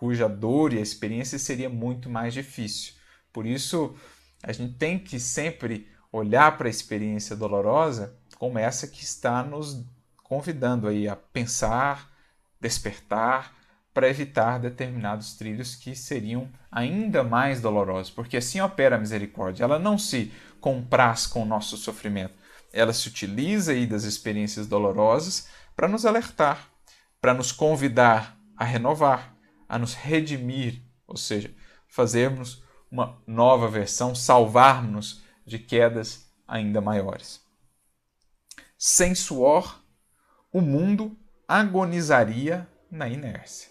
cuja 0.00 0.26
dor 0.26 0.72
e 0.72 0.78
a 0.78 0.80
experiência 0.80 1.38
seria 1.38 1.68
muito 1.68 2.08
mais 2.08 2.32
difícil. 2.32 2.94
Por 3.30 3.44
isso, 3.44 3.94
a 4.42 4.50
gente 4.50 4.72
tem 4.78 4.98
que 4.98 5.20
sempre 5.20 5.90
olhar 6.10 6.56
para 6.56 6.68
a 6.68 6.70
experiência 6.70 7.36
dolorosa 7.36 8.16
como 8.38 8.58
essa 8.58 8.86
que 8.86 9.04
está 9.04 9.42
nos 9.42 9.84
convidando 10.24 10.88
aí 10.88 11.06
a 11.06 11.14
pensar, 11.14 12.10
despertar, 12.58 13.54
para 13.92 14.08
evitar 14.08 14.58
determinados 14.58 15.34
trilhos 15.34 15.74
que 15.74 15.94
seriam 15.94 16.48
ainda 16.72 17.22
mais 17.22 17.60
dolorosos, 17.60 18.10
porque 18.10 18.38
assim 18.38 18.58
opera 18.58 18.96
a 18.96 18.98
misericórdia. 18.98 19.64
Ela 19.64 19.78
não 19.78 19.98
se 19.98 20.32
compraz 20.62 21.26
com 21.26 21.42
o 21.42 21.46
nosso 21.46 21.76
sofrimento, 21.76 22.32
ela 22.72 22.94
se 22.94 23.06
utiliza 23.06 23.72
aí 23.72 23.86
das 23.86 24.04
experiências 24.04 24.66
dolorosas 24.66 25.48
para 25.76 25.88
nos 25.88 26.06
alertar, 26.06 26.70
para 27.20 27.34
nos 27.34 27.52
convidar 27.52 28.38
a 28.56 28.64
renovar, 28.64 29.36
a 29.70 29.78
nos 29.78 29.94
redimir, 29.94 30.82
ou 31.06 31.16
seja, 31.16 31.54
fazermos 31.86 32.64
uma 32.90 33.22
nova 33.24 33.68
versão, 33.68 34.16
salvarmos 34.16 35.22
de 35.46 35.60
quedas 35.60 36.28
ainda 36.46 36.80
maiores. 36.80 37.40
Sem 38.76 39.14
suor, 39.14 39.80
o 40.52 40.60
mundo 40.60 41.16
agonizaria 41.46 42.68
na 42.90 43.08
inércia. 43.08 43.70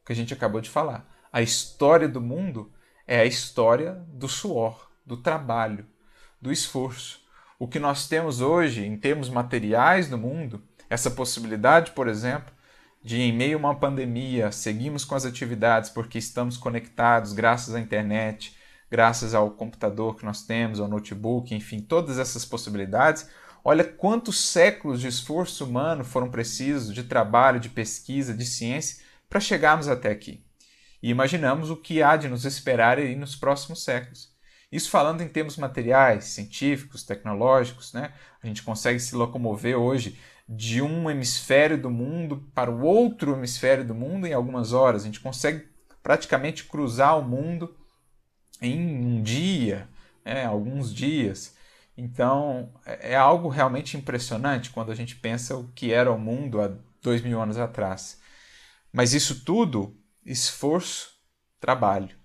O 0.00 0.06
que 0.06 0.12
a 0.12 0.16
gente 0.16 0.32
acabou 0.32 0.62
de 0.62 0.70
falar. 0.70 1.06
A 1.30 1.42
história 1.42 2.08
do 2.08 2.20
mundo 2.20 2.72
é 3.06 3.20
a 3.20 3.26
história 3.26 3.92
do 4.08 4.28
suor, 4.28 4.90
do 5.04 5.18
trabalho, 5.18 5.86
do 6.40 6.50
esforço. 6.50 7.20
O 7.58 7.68
que 7.68 7.78
nós 7.78 8.08
temos 8.08 8.40
hoje 8.40 8.86
em 8.86 8.96
termos 8.96 9.28
materiais 9.28 10.08
no 10.08 10.16
mundo, 10.16 10.66
essa 10.88 11.10
possibilidade, 11.10 11.90
por 11.90 12.08
exemplo, 12.08 12.55
de 13.06 13.20
em 13.20 13.32
meio 13.32 13.56
a 13.56 13.60
uma 13.60 13.78
pandemia 13.78 14.50
seguimos 14.50 15.04
com 15.04 15.14
as 15.14 15.24
atividades 15.24 15.90
porque 15.90 16.18
estamos 16.18 16.56
conectados 16.56 17.32
graças 17.32 17.72
à 17.72 17.78
internet, 17.78 18.56
graças 18.90 19.32
ao 19.32 19.52
computador 19.52 20.16
que 20.16 20.24
nós 20.24 20.42
temos, 20.42 20.80
ao 20.80 20.88
notebook, 20.88 21.54
enfim, 21.54 21.78
todas 21.78 22.18
essas 22.18 22.44
possibilidades. 22.44 23.30
Olha 23.64 23.84
quantos 23.84 24.40
séculos 24.40 25.00
de 25.00 25.06
esforço 25.06 25.64
humano 25.64 26.02
foram 26.02 26.28
precisos, 26.28 26.92
de 26.92 27.04
trabalho, 27.04 27.60
de 27.60 27.68
pesquisa, 27.68 28.34
de 28.34 28.44
ciência, 28.44 29.04
para 29.30 29.38
chegarmos 29.38 29.86
até 29.86 30.10
aqui. 30.10 30.44
E 31.00 31.08
imaginamos 31.08 31.70
o 31.70 31.76
que 31.76 32.02
há 32.02 32.16
de 32.16 32.28
nos 32.28 32.44
esperar 32.44 32.98
aí 32.98 33.14
nos 33.14 33.36
próximos 33.36 33.84
séculos. 33.84 34.34
Isso 34.70 34.90
falando 34.90 35.20
em 35.20 35.28
termos 35.28 35.56
materiais, 35.56 36.24
científicos, 36.24 37.04
tecnológicos, 37.04 37.92
né? 37.92 38.12
A 38.42 38.46
gente 38.48 38.64
consegue 38.64 38.98
se 38.98 39.14
locomover 39.14 39.78
hoje 39.78 40.18
de 40.48 40.80
um 40.80 41.10
hemisfério 41.10 41.80
do 41.80 41.90
mundo 41.90 42.48
para 42.54 42.70
o 42.70 42.82
outro 42.82 43.34
hemisfério 43.34 43.84
do 43.84 43.94
mundo 43.94 44.26
em 44.26 44.32
algumas 44.32 44.72
horas. 44.72 45.02
A 45.02 45.06
gente 45.06 45.20
consegue 45.20 45.68
praticamente 46.02 46.64
cruzar 46.64 47.18
o 47.18 47.22
mundo 47.22 47.76
em 48.62 48.80
um 48.80 49.22
dia, 49.22 49.88
né? 50.24 50.44
alguns 50.44 50.94
dias. 50.94 51.54
Então 51.96 52.72
é, 52.84 53.12
é 53.12 53.16
algo 53.16 53.48
realmente 53.48 53.96
impressionante 53.96 54.70
quando 54.70 54.92
a 54.92 54.94
gente 54.94 55.16
pensa 55.16 55.56
o 55.56 55.68
que 55.72 55.92
era 55.92 56.12
o 56.12 56.18
mundo 56.18 56.60
há 56.60 56.72
dois 57.02 57.22
mil 57.22 57.40
anos 57.40 57.58
atrás. 57.58 58.20
Mas 58.92 59.12
isso 59.12 59.44
tudo, 59.44 59.96
esforço, 60.24 61.10
trabalho 61.60 62.16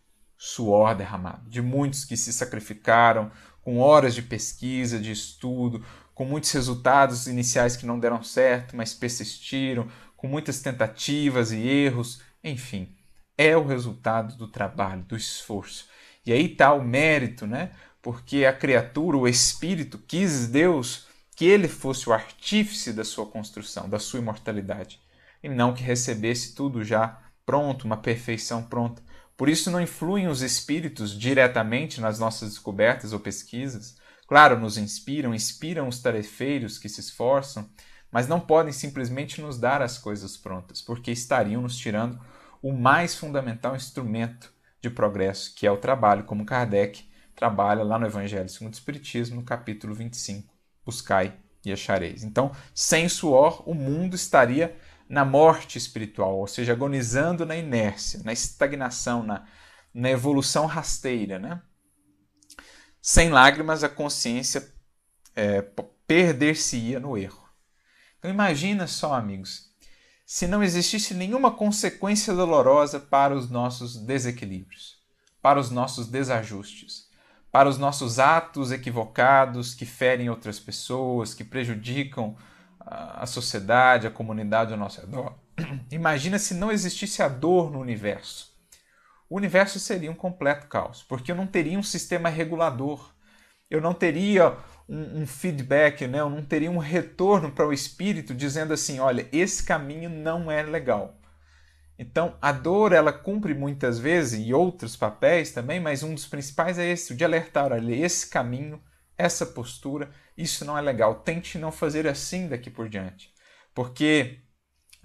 suor 0.43 0.95
derramado, 0.95 1.47
de 1.47 1.61
muitos 1.61 2.03
que 2.03 2.17
se 2.17 2.33
sacrificaram, 2.33 3.31
com 3.61 3.77
horas 3.77 4.15
de 4.15 4.23
pesquisa, 4.23 4.97
de 4.97 5.11
estudo, 5.11 5.85
com 6.13 6.25
muitos 6.25 6.51
resultados 6.51 7.27
iniciais 7.27 7.75
que 7.75 7.85
não 7.85 7.99
deram 7.99 8.23
certo, 8.23 8.75
mas 8.75 8.93
persistiram, 8.93 9.87
com 10.15 10.27
muitas 10.27 10.61
tentativas 10.61 11.51
e 11.51 11.57
erros, 11.57 12.21
enfim, 12.43 12.95
é 13.37 13.57
o 13.57 13.65
resultado 13.65 14.35
do 14.35 14.47
trabalho, 14.47 15.03
do 15.03 15.15
esforço. 15.15 15.87
E 16.25 16.31
aí 16.31 16.51
está 16.51 16.73
o 16.73 16.83
mérito, 16.83 17.47
né? 17.47 17.71
Porque 18.01 18.45
a 18.45 18.53
criatura, 18.53 19.17
o 19.17 19.27
espírito, 19.27 19.97
quis 19.97 20.47
Deus 20.47 21.07
que 21.35 21.45
ele 21.45 21.67
fosse 21.67 22.07
o 22.07 22.13
artífice 22.13 22.93
da 22.93 23.03
sua 23.03 23.25
construção, 23.25 23.89
da 23.89 23.97
sua 23.97 24.19
imortalidade, 24.19 24.99
e 25.41 25.49
não 25.49 25.73
que 25.73 25.81
recebesse 25.81 26.53
tudo 26.53 26.83
já 26.83 27.19
pronto, 27.45 27.85
uma 27.85 27.97
perfeição 27.97 28.61
pronta. 28.61 29.01
Por 29.35 29.49
isso 29.49 29.71
não 29.71 29.81
influem 29.81 30.27
os 30.27 30.43
espíritos 30.43 31.17
diretamente 31.17 31.99
nas 31.99 32.19
nossas 32.19 32.49
descobertas 32.49 33.11
ou 33.11 33.19
pesquisas. 33.19 33.97
Claro, 34.31 34.57
nos 34.57 34.77
inspiram, 34.77 35.35
inspiram 35.35 35.89
os 35.89 36.01
tarefeiros 36.01 36.77
que 36.77 36.87
se 36.87 37.01
esforçam, 37.01 37.69
mas 38.09 38.29
não 38.29 38.39
podem 38.39 38.71
simplesmente 38.71 39.41
nos 39.41 39.59
dar 39.59 39.81
as 39.81 39.97
coisas 39.97 40.37
prontas, 40.37 40.81
porque 40.81 41.11
estariam 41.11 41.61
nos 41.61 41.75
tirando 41.75 42.17
o 42.61 42.71
mais 42.71 43.13
fundamental 43.13 43.75
instrumento 43.75 44.53
de 44.79 44.89
progresso, 44.89 45.53
que 45.53 45.67
é 45.67 45.71
o 45.71 45.75
trabalho, 45.75 46.23
como 46.23 46.45
Kardec 46.45 47.11
trabalha 47.35 47.83
lá 47.83 47.99
no 47.99 48.05
Evangelho 48.05 48.47
segundo 48.47 48.71
o 48.71 48.77
Espiritismo, 48.77 49.35
no 49.35 49.43
capítulo 49.43 49.93
25, 49.93 50.47
Buscai 50.85 51.37
e 51.65 51.73
achareis. 51.73 52.23
Então, 52.23 52.53
sem 52.73 53.09
suor, 53.09 53.61
o 53.69 53.73
mundo 53.73 54.15
estaria 54.15 54.77
na 55.09 55.25
morte 55.25 55.77
espiritual, 55.77 56.37
ou 56.37 56.47
seja, 56.47 56.71
agonizando 56.71 57.45
na 57.45 57.57
inércia, 57.57 58.21
na 58.23 58.31
estagnação, 58.31 59.23
na, 59.23 59.45
na 59.93 60.09
evolução 60.09 60.67
rasteira. 60.67 61.37
Né? 61.37 61.61
Sem 63.01 63.29
lágrimas, 63.29 63.83
a 63.83 63.89
consciência 63.89 64.71
é, 65.35 65.61
perder-se-ia 66.05 66.99
no 66.99 67.17
erro. 67.17 67.41
Então 68.19 68.29
imagina 68.29 68.85
só, 68.85 69.15
amigos, 69.15 69.71
se 70.25 70.47
não 70.47 70.63
existisse 70.63 71.13
nenhuma 71.13 71.51
consequência 71.51 72.33
dolorosa 72.33 72.99
para 72.99 73.35
os 73.35 73.49
nossos 73.49 73.97
desequilíbrios, 73.97 74.97
para 75.41 75.59
os 75.59 75.71
nossos 75.71 76.07
desajustes, 76.07 77.09
para 77.51 77.67
os 77.67 77.77
nossos 77.77 78.19
atos 78.19 78.71
equivocados 78.71 79.73
que 79.73 79.85
ferem 79.85 80.29
outras 80.29 80.59
pessoas, 80.59 81.33
que 81.33 81.43
prejudicam 81.43 82.37
a 82.79 83.25
sociedade, 83.25 84.07
a 84.07 84.11
comunidade 84.11 84.71
ao 84.71 84.79
nosso 84.79 85.01
redor. 85.01 85.35
Imagina 85.91 86.39
se 86.39 86.53
não 86.53 86.71
existisse 86.71 87.21
a 87.21 87.27
dor 87.27 87.71
no 87.71 87.79
universo. 87.79 88.50
O 89.31 89.37
universo 89.37 89.79
seria 89.79 90.11
um 90.11 90.15
completo 90.15 90.67
caos, 90.67 91.03
porque 91.03 91.31
eu 91.31 91.35
não 91.35 91.47
teria 91.47 91.79
um 91.79 91.83
sistema 91.83 92.27
regulador, 92.27 93.15
eu 93.69 93.79
não 93.79 93.93
teria 93.93 94.57
um, 94.89 95.21
um 95.21 95.25
feedback, 95.25 96.05
né? 96.05 96.19
eu 96.19 96.29
não 96.29 96.43
teria 96.43 96.69
um 96.69 96.77
retorno 96.77 97.49
para 97.49 97.65
o 97.65 97.71
espírito 97.71 98.35
dizendo 98.35 98.73
assim: 98.73 98.99
olha, 98.99 99.25
esse 99.31 99.63
caminho 99.63 100.09
não 100.09 100.51
é 100.51 100.61
legal. 100.61 101.17
Então, 101.97 102.35
a 102.41 102.51
dor 102.51 102.91
ela 102.91 103.13
cumpre 103.13 103.53
muitas 103.53 103.97
vezes 103.97 104.45
e 104.45 104.53
outros 104.53 104.97
papéis 104.97 105.51
também, 105.51 105.79
mas 105.79 106.03
um 106.03 106.13
dos 106.13 106.25
principais 106.25 106.77
é 106.77 106.91
esse, 106.91 107.13
o 107.13 107.15
de 107.15 107.23
alertar, 107.23 107.71
olha, 107.71 107.95
esse 107.95 108.29
caminho, 108.29 108.83
essa 109.17 109.45
postura 109.45 110.09
isso 110.37 110.65
não 110.65 110.77
é 110.77 110.81
legal. 110.81 111.15
Tente 111.15 111.57
não 111.57 111.71
fazer 111.71 112.05
assim 112.05 112.49
daqui 112.49 112.69
por 112.69 112.89
diante. 112.89 113.33
Porque 113.73 114.39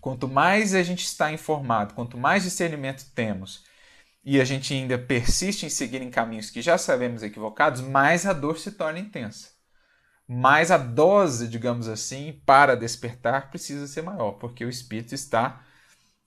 quanto 0.01 0.27
mais 0.27 0.75
a 0.75 0.83
gente 0.83 1.05
está 1.05 1.31
informado, 1.31 1.95
quanto 1.95 2.19
mais 2.19 2.43
discernimento 2.43 3.05
temos, 3.15 3.65
e 4.27 4.41
a 4.41 4.45
gente 4.45 4.75
ainda 4.75 4.99
persiste 4.99 5.65
em 5.65 5.71
seguir 5.71 6.03
em 6.03 6.11
caminhos 6.11 6.51
que 6.51 6.61
já 6.61 6.77
sabemos 6.77 7.23
equivocados, 7.23 7.81
mais 7.81 8.27
a 8.27 8.35
dor 8.35 8.59
se 8.59 8.73
torna 8.73 8.99
intensa. 8.99 9.51
Mais 10.29 10.71
a 10.73 10.77
dose, 10.77 11.47
digamos 11.47 11.89
assim, 11.89 12.43
para 12.45 12.77
despertar 12.77 13.49
precisa 13.49 13.87
ser 13.87 14.03
maior, 14.03 14.33
porque 14.33 14.65
o 14.65 14.69
espírito 14.69 15.15
está 15.15 15.65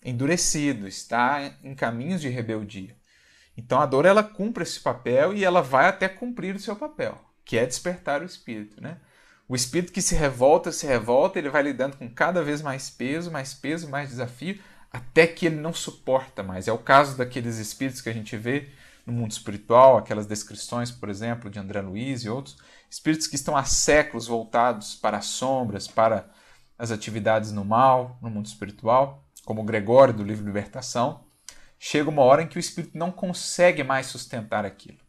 endurecido, 0.03 0.88
está 0.88 1.53
em 1.62 1.75
caminhos 1.75 2.21
de 2.21 2.29
rebeldia. 2.29 2.95
Então 3.57 3.81
a 3.81 3.85
dor 3.85 4.05
ela 4.05 4.23
cumpre 4.23 4.63
esse 4.63 4.79
papel 4.79 5.35
e 5.35 5.43
ela 5.43 5.62
vai 5.62 5.88
até 5.88 6.07
cumprir 6.07 6.55
o 6.55 6.59
seu 6.59 6.77
papel 6.77 7.29
que 7.49 7.57
é 7.57 7.65
despertar 7.65 8.21
o 8.21 8.25
espírito, 8.25 8.79
né? 8.79 8.99
O 9.47 9.55
espírito 9.55 9.91
que 9.91 10.03
se 10.03 10.13
revolta, 10.13 10.71
se 10.71 10.85
revolta, 10.85 11.39
ele 11.39 11.49
vai 11.49 11.63
lidando 11.63 11.97
com 11.97 12.07
cada 12.07 12.43
vez 12.43 12.62
mais 12.62 12.91
peso, 12.91 13.31
mais 13.31 13.55
peso, 13.55 13.89
mais 13.89 14.09
desafio, 14.09 14.62
até 14.91 15.28
que 15.28 15.45
ele 15.45 15.58
não 15.58 15.73
suporta 15.73 16.43
mais. 16.43 16.67
É 16.67 16.71
o 16.71 16.78
caso 16.78 17.17
daqueles 17.17 17.58
espíritos 17.58 18.02
que 18.02 18.10
a 18.10 18.13
gente 18.13 18.36
vê 18.38 18.69
no 19.06 19.13
mundo 19.13 19.32
espiritual, 19.32 19.97
aquelas 19.97 20.25
descrições, 20.25 20.91
por 20.91 21.10
exemplo, 21.10 21.49
de 21.49 21.60
André 21.60 21.82
Luiz 21.82 22.23
e 22.23 22.30
outros, 22.30 22.58
espíritos 22.89 23.28
que 23.28 23.36
estão 23.36 23.56
há 23.56 23.63
séculos 23.63 24.28
voltados 24.28 24.95
para 24.95 25.17
as 25.17 25.25
sombras, 25.25 25.88
para 25.88 26.30
as 26.78 26.91
atividades 26.91 27.52
no 27.52 27.65
mal, 27.65 28.17
no 28.21 28.30
mundo 28.30 28.45
espiritual, 28.45 29.25
como 29.45 29.63
Gregório 29.63 30.13
do 30.13 30.23
livro 30.23 30.45
Libertação. 30.45 31.25
Chega 31.80 32.10
uma 32.10 32.23
hora 32.23 32.43
em 32.43 32.47
que 32.47 32.58
o 32.58 32.60
espírito 32.60 32.97
não 32.97 33.12
consegue 33.12 33.84
mais 33.84 34.08
sustentar 34.08 34.65
aquilo 34.65 34.99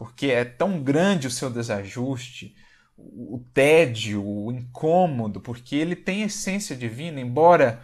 porque 0.00 0.28
é 0.28 0.46
tão 0.46 0.82
grande 0.82 1.26
o 1.26 1.30
seu 1.30 1.50
desajuste, 1.50 2.56
o 2.96 3.44
tédio, 3.52 4.26
o 4.26 4.50
incômodo, 4.50 5.42
porque 5.42 5.76
ele 5.76 5.94
tem 5.94 6.22
essência 6.22 6.74
divina, 6.74 7.20
embora 7.20 7.82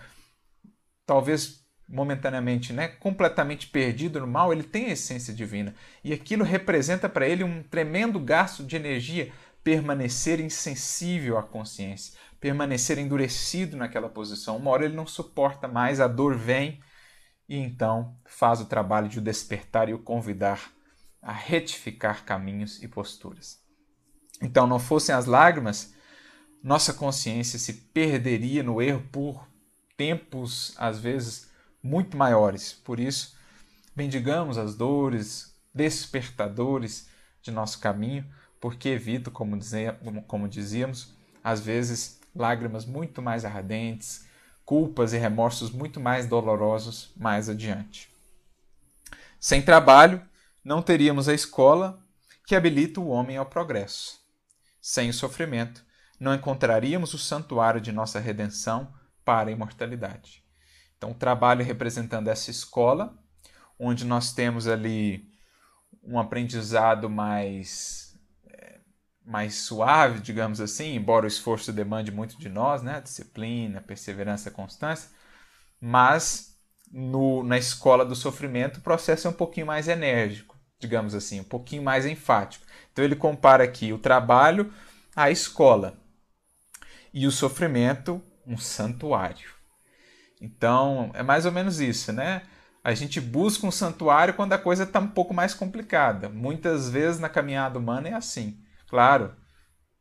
talvez 1.07 1.65
momentaneamente, 1.89 2.73
né, 2.73 2.89
completamente 2.89 3.69
perdido 3.69 4.19
no 4.19 4.27
mal, 4.27 4.53
ele 4.53 4.65
tem 4.65 4.87
a 4.87 4.93
essência 4.93 5.33
divina. 5.33 5.75
E 6.03 6.13
aquilo 6.13 6.45
representa 6.45 7.09
para 7.09 7.29
ele 7.29 7.45
um 7.45 7.63
tremendo 7.63 8.19
gasto 8.19 8.65
de 8.65 8.75
energia 8.75 9.33
permanecer 9.63 10.41
insensível 10.41 11.39
à 11.39 11.43
consciência, 11.43 12.19
permanecer 12.41 12.99
endurecido 12.99 13.77
naquela 13.77 14.09
posição. 14.09 14.57
Uma 14.57 14.71
hora 14.71 14.85
ele 14.85 14.95
não 14.95 15.07
suporta 15.07 15.67
mais, 15.67 16.01
a 16.01 16.07
dor 16.07 16.37
vem 16.37 16.81
e 17.49 17.57
então 17.57 18.17
faz 18.25 18.61
o 18.61 18.67
trabalho 18.67 19.09
de 19.09 19.19
o 19.19 19.23
despertar 19.23 19.89
e 19.89 19.95
o 19.95 19.99
convidar 19.99 20.73
a 21.23 21.33
retificar 21.33 22.25
caminhos 22.25 22.83
e 22.83 22.89
posturas. 22.89 23.61
Então, 24.41 24.67
não 24.67 24.79
fossem 24.79 25.15
as 25.15 25.27
lágrimas, 25.27 25.95
nossa 26.63 26.93
consciência 26.93 27.59
se 27.59 27.73
perderia 27.73 28.63
no 28.63 28.83
erro 28.83 29.03
por 29.11 29.49
tempos, 29.97 30.75
às 30.77 30.99
vezes, 30.99 31.51
muito 31.83 32.17
maiores. 32.17 32.73
Por 32.73 33.01
isso, 33.01 33.37
bendigamos 33.95 34.59
as 34.59 34.75
dores, 34.75 35.55
despertadores 35.75 37.09
de 37.43 37.51
nosso 37.51 37.79
caminho, 37.79 38.27
porque 38.61 38.91
evito, 38.91 39.31
como, 39.31 39.59
como 40.27 40.49
dizíamos, 40.49 41.15
às 41.43 41.61
vezes 41.61 42.21
lágrimas 42.35 42.85
muito 42.85 43.23
mais 43.23 43.45
ardentes, 43.45 44.27
culpas 44.65 45.13
e 45.13 45.19
remorsos 45.19 45.71
muito 45.71 46.01
mais 46.01 46.27
dolorosos 46.27 47.13
mais 47.17 47.49
adiante. 47.49 48.13
Sem 49.39 49.63
trabalho, 49.63 50.21
não 50.65 50.83
teríamos 50.83 51.29
a 51.29 51.35
escola 51.35 52.03
que 52.47 52.57
habilita 52.57 53.01
o 53.01 53.09
homem 53.09 53.37
ao 53.37 53.47
progresso. 53.47 54.21
Sem 54.81 55.09
o 55.09 55.15
sofrimento, 55.15 55.85
não 56.19 56.35
encontraríamos 56.35 57.15
o 57.15 57.19
santuário 57.19 57.81
de 57.81 57.93
nossa 57.93 58.19
redenção 58.19 58.93
para 59.27 59.51
a 59.51 59.53
imortalidade. 59.53 60.45
Então, 60.97 61.11
o 61.11 61.15
trabalho 61.15 61.65
representando 61.65 62.29
essa 62.29 62.51
escola, 62.51 63.19
onde 63.79 64.05
nós 64.05 64.33
temos 64.33 64.69
ali 64.69 65.29
um 66.03 66.19
aprendizado 66.19 67.11
mais 67.11 68.17
é, 68.49 68.79
mais 69.25 69.57
suave, 69.57 70.21
digamos 70.21 70.61
assim, 70.61 70.95
embora 70.95 71.25
o 71.25 71.29
esforço 71.29 71.73
demande 71.73 72.13
muito 72.13 72.39
de 72.39 72.49
nós, 72.49 72.83
né? 72.83 73.01
Disciplina, 73.01 73.81
perseverança, 73.83 74.51
constância, 74.51 75.11
mas 75.81 76.57
no, 76.91 77.43
na 77.43 77.59
escola 77.59 78.05
do 78.05 78.15
sofrimento 78.15 78.79
o 78.79 78.83
processo 78.83 79.27
é 79.27 79.31
um 79.31 79.35
pouquinho 79.35 79.67
mais 79.67 79.89
enérgico, 79.89 80.57
digamos 80.79 81.15
assim, 81.15 81.41
um 81.41 81.45
pouquinho 81.45 81.83
mais 81.83 82.07
enfático. 82.07 82.65
Então 82.93 83.05
ele 83.05 83.17
compara 83.17 83.65
aqui 83.65 83.93
o 83.93 83.99
trabalho 83.99 84.73
à 85.15 85.31
escola 85.31 85.99
e 87.13 87.27
o 87.27 87.33
sofrimento 87.33 88.23
um 88.47 88.57
santuário. 88.57 89.51
Então, 90.41 91.11
é 91.15 91.23
mais 91.23 91.47
ou 91.47 91.53
menos 91.53 91.81
isso, 91.81 92.13
né? 92.13 92.43
A 92.85 92.95
gente 92.95 93.21
busca 93.21 93.67
um 93.67 93.71
santuário 93.71 94.35
quando 94.35 94.53
a 94.53 94.59
coisa 94.59 94.85
está 94.85 95.01
um 95.01 95.09
pouco 95.09 95.35
mais 95.35 95.53
complicada. 95.55 96.29
Muitas 96.29 96.89
vezes 96.89 97.19
na 97.19 97.29
caminhada 97.29 97.79
humana 97.79 98.09
é 98.09 98.13
assim. 98.13 98.61
Claro, 98.89 99.35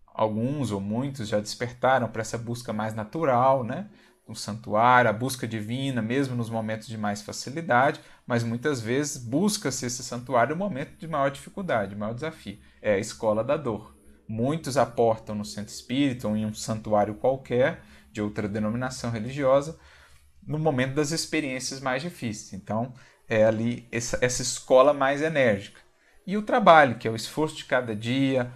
alguns 0.05 0.71
ou 0.71 0.79
muitos 0.79 1.27
já 1.27 1.39
despertaram 1.39 2.07
para 2.07 2.21
essa 2.21 2.37
busca 2.37 2.71
mais 2.71 2.93
natural, 2.93 3.63
né? 3.63 3.89
Um 4.27 4.35
santuário, 4.35 5.09
a 5.09 5.13
busca 5.13 5.47
divina, 5.47 6.01
mesmo 6.01 6.35
nos 6.35 6.49
momentos 6.49 6.87
de 6.87 6.97
mais 6.97 7.21
facilidade, 7.21 7.99
mas 8.25 8.43
muitas 8.43 8.81
vezes 8.81 9.17
busca-se 9.17 9.85
esse 9.85 10.03
santuário 10.03 10.55
no 10.55 10.63
momento 10.63 10.97
de 10.97 11.07
maior 11.07 11.29
dificuldade, 11.29 11.95
maior 11.95 12.13
desafio. 12.13 12.59
É 12.81 12.93
a 12.93 12.99
escola 12.99 13.43
da 13.43 13.57
dor. 13.57 13.95
Muitos 14.27 14.77
aportam 14.77 15.35
no 15.35 15.45
centro 15.45 15.73
espírita 15.73 16.27
ou 16.27 16.35
em 16.35 16.45
um 16.45 16.53
santuário 16.53 17.15
qualquer 17.15 17.81
de 18.15 18.21
outra 18.21 18.47
denominação 18.47 19.11
religiosa 19.11 19.77
no 20.41 20.57
momento 20.57 20.95
das 20.95 21.11
experiências 21.11 21.81
mais 21.81 22.01
difíceis. 22.01 22.53
Então, 22.53 22.93
é 23.27 23.43
ali 23.43 23.87
essa, 23.91 24.17
essa 24.21 24.41
escola 24.41 24.93
mais 24.93 25.21
enérgica. 25.21 25.81
E 26.25 26.37
o 26.37 26.41
trabalho, 26.41 26.97
que 26.97 27.07
é 27.07 27.11
o 27.11 27.15
esforço 27.15 27.57
de 27.57 27.65
cada 27.65 27.93
dia, 27.93 28.49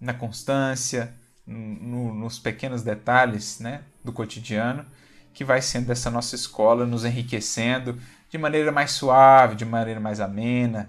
na 0.00 0.14
constância, 0.14 1.12
no, 1.44 2.14
nos 2.14 2.38
pequenos 2.38 2.82
detalhes 2.82 3.58
né, 3.58 3.82
do 4.04 4.12
cotidiano, 4.12 4.86
que 5.34 5.44
vai 5.44 5.60
sendo 5.60 5.90
essa 5.90 6.10
nossa 6.10 6.36
escola, 6.36 6.86
nos 6.86 7.04
enriquecendo 7.04 8.00
de 8.28 8.38
maneira 8.38 8.70
mais 8.70 8.92
suave, 8.92 9.56
de 9.56 9.64
maneira 9.64 9.98
mais 9.98 10.20
amena, 10.20 10.88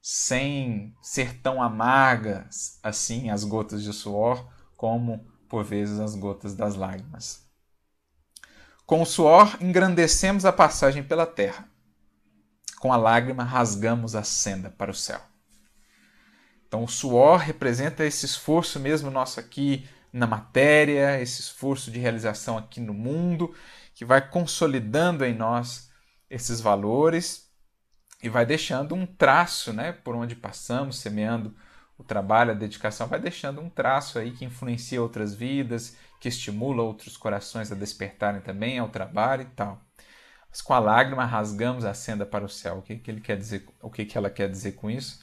sem 0.00 0.94
ser 1.02 1.38
tão 1.40 1.62
amarga 1.62 2.48
assim 2.82 3.28
as 3.28 3.44
gotas 3.44 3.82
de 3.82 3.92
suor, 3.92 4.48
como 4.74 5.26
por 5.50 5.64
vezes 5.64 6.00
as 6.00 6.14
gotas 6.14 6.54
das 6.54 6.76
lágrimas. 6.76 7.47
Com 8.88 9.02
o 9.02 9.04
suor 9.04 9.58
engrandecemos 9.60 10.46
a 10.46 10.52
passagem 10.52 11.02
pela 11.02 11.26
terra. 11.26 11.68
Com 12.80 12.90
a 12.90 12.96
lágrima 12.96 13.44
rasgamos 13.44 14.14
a 14.14 14.22
senda 14.22 14.70
para 14.70 14.90
o 14.90 14.94
céu. 14.94 15.20
Então 16.66 16.84
o 16.84 16.88
suor 16.88 17.40
representa 17.40 18.02
esse 18.06 18.24
esforço 18.24 18.80
mesmo 18.80 19.10
nosso 19.10 19.38
aqui 19.38 19.86
na 20.10 20.26
matéria, 20.26 21.20
esse 21.20 21.42
esforço 21.42 21.90
de 21.90 21.98
realização 21.98 22.56
aqui 22.56 22.80
no 22.80 22.94
mundo, 22.94 23.54
que 23.94 24.06
vai 24.06 24.26
consolidando 24.26 25.22
em 25.22 25.34
nós 25.34 25.90
esses 26.30 26.58
valores 26.58 27.46
e 28.22 28.30
vai 28.30 28.46
deixando 28.46 28.94
um 28.94 29.04
traço, 29.04 29.70
né, 29.70 29.92
por 29.92 30.16
onde 30.16 30.34
passamos, 30.34 30.98
semeando 30.98 31.54
o 31.98 32.02
trabalho, 32.02 32.52
a 32.52 32.54
dedicação, 32.54 33.06
vai 33.06 33.20
deixando 33.20 33.60
um 33.60 33.68
traço 33.68 34.18
aí 34.18 34.30
que 34.30 34.46
influencia 34.46 35.02
outras 35.02 35.34
vidas, 35.34 35.94
que 36.20 36.28
estimula 36.28 36.82
outros 36.82 37.16
corações 37.16 37.70
a 37.70 37.74
despertarem 37.74 38.40
também 38.40 38.78
ao 38.78 38.88
trabalho 38.88 39.42
e 39.42 39.54
tal. 39.56 39.80
Mas 40.48 40.60
com 40.60 40.74
a 40.74 40.78
lágrima 40.78 41.24
rasgamos 41.24 41.84
a 41.84 41.94
senda 41.94 42.24
para 42.24 42.44
o 42.44 42.48
céu. 42.48 42.78
O 42.78 42.82
que, 42.82 42.96
que 42.96 43.10
ele 43.10 43.20
quer 43.20 43.36
dizer? 43.36 43.66
O 43.82 43.90
que, 43.90 44.04
que 44.04 44.16
ela 44.16 44.30
quer 44.30 44.50
dizer 44.50 44.72
com 44.72 44.90
isso? 44.90 45.22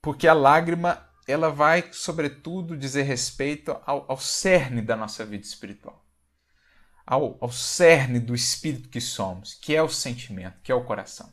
Porque 0.00 0.26
a 0.26 0.32
lágrima 0.32 1.06
ela 1.28 1.50
vai, 1.50 1.90
sobretudo, 1.92 2.76
dizer 2.76 3.02
respeito 3.02 3.76
ao, 3.86 4.06
ao 4.08 4.18
cerne 4.18 4.82
da 4.82 4.96
nossa 4.96 5.24
vida 5.24 5.44
espiritual, 5.44 6.04
ao, 7.06 7.36
ao 7.40 7.52
cerne 7.52 8.18
do 8.18 8.34
espírito 8.34 8.88
que 8.88 9.00
somos, 9.00 9.54
que 9.54 9.76
é 9.76 9.82
o 9.82 9.88
sentimento, 9.88 10.60
que 10.62 10.72
é 10.72 10.74
o 10.74 10.84
coração. 10.84 11.32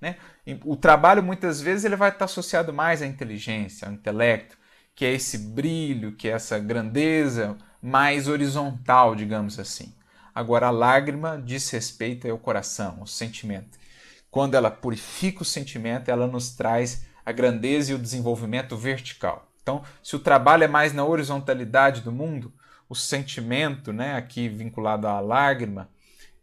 Né? 0.00 0.16
O 0.64 0.76
trabalho 0.76 1.22
muitas 1.22 1.60
vezes 1.60 1.84
ele 1.84 1.96
vai 1.96 2.10
estar 2.10 2.26
associado 2.26 2.72
mais 2.72 3.00
à 3.00 3.06
inteligência, 3.06 3.86
ao 3.86 3.94
intelecto, 3.94 4.58
que 4.94 5.04
é 5.04 5.12
esse 5.12 5.38
brilho, 5.38 6.16
que 6.16 6.28
é 6.28 6.32
essa 6.32 6.58
grandeza 6.58 7.56
mais 7.82 8.28
horizontal, 8.28 9.14
digamos 9.14 9.58
assim. 9.58 9.94
Agora 10.34 10.68
a 10.68 10.70
lágrima 10.70 11.40
diz 11.44 11.68
respeito 11.70 12.28
ao 12.30 12.38
coração, 12.38 12.98
ao 13.00 13.06
sentimento. 13.06 13.78
Quando 14.30 14.54
ela 14.54 14.70
purifica 14.70 15.42
o 15.42 15.46
sentimento, 15.46 16.10
ela 16.10 16.26
nos 16.26 16.50
traz 16.54 17.06
a 17.24 17.32
grandeza 17.32 17.92
e 17.92 17.94
o 17.94 17.98
desenvolvimento 17.98 18.76
vertical. 18.76 19.50
Então, 19.62 19.82
se 20.02 20.16
o 20.16 20.18
trabalho 20.18 20.64
é 20.64 20.68
mais 20.68 20.92
na 20.92 21.04
horizontalidade 21.04 22.00
do 22.00 22.12
mundo, 22.12 22.52
o 22.88 22.94
sentimento, 22.94 23.92
né, 23.92 24.14
aqui 24.14 24.48
vinculado 24.48 25.06
à 25.06 25.20
lágrima, 25.20 25.90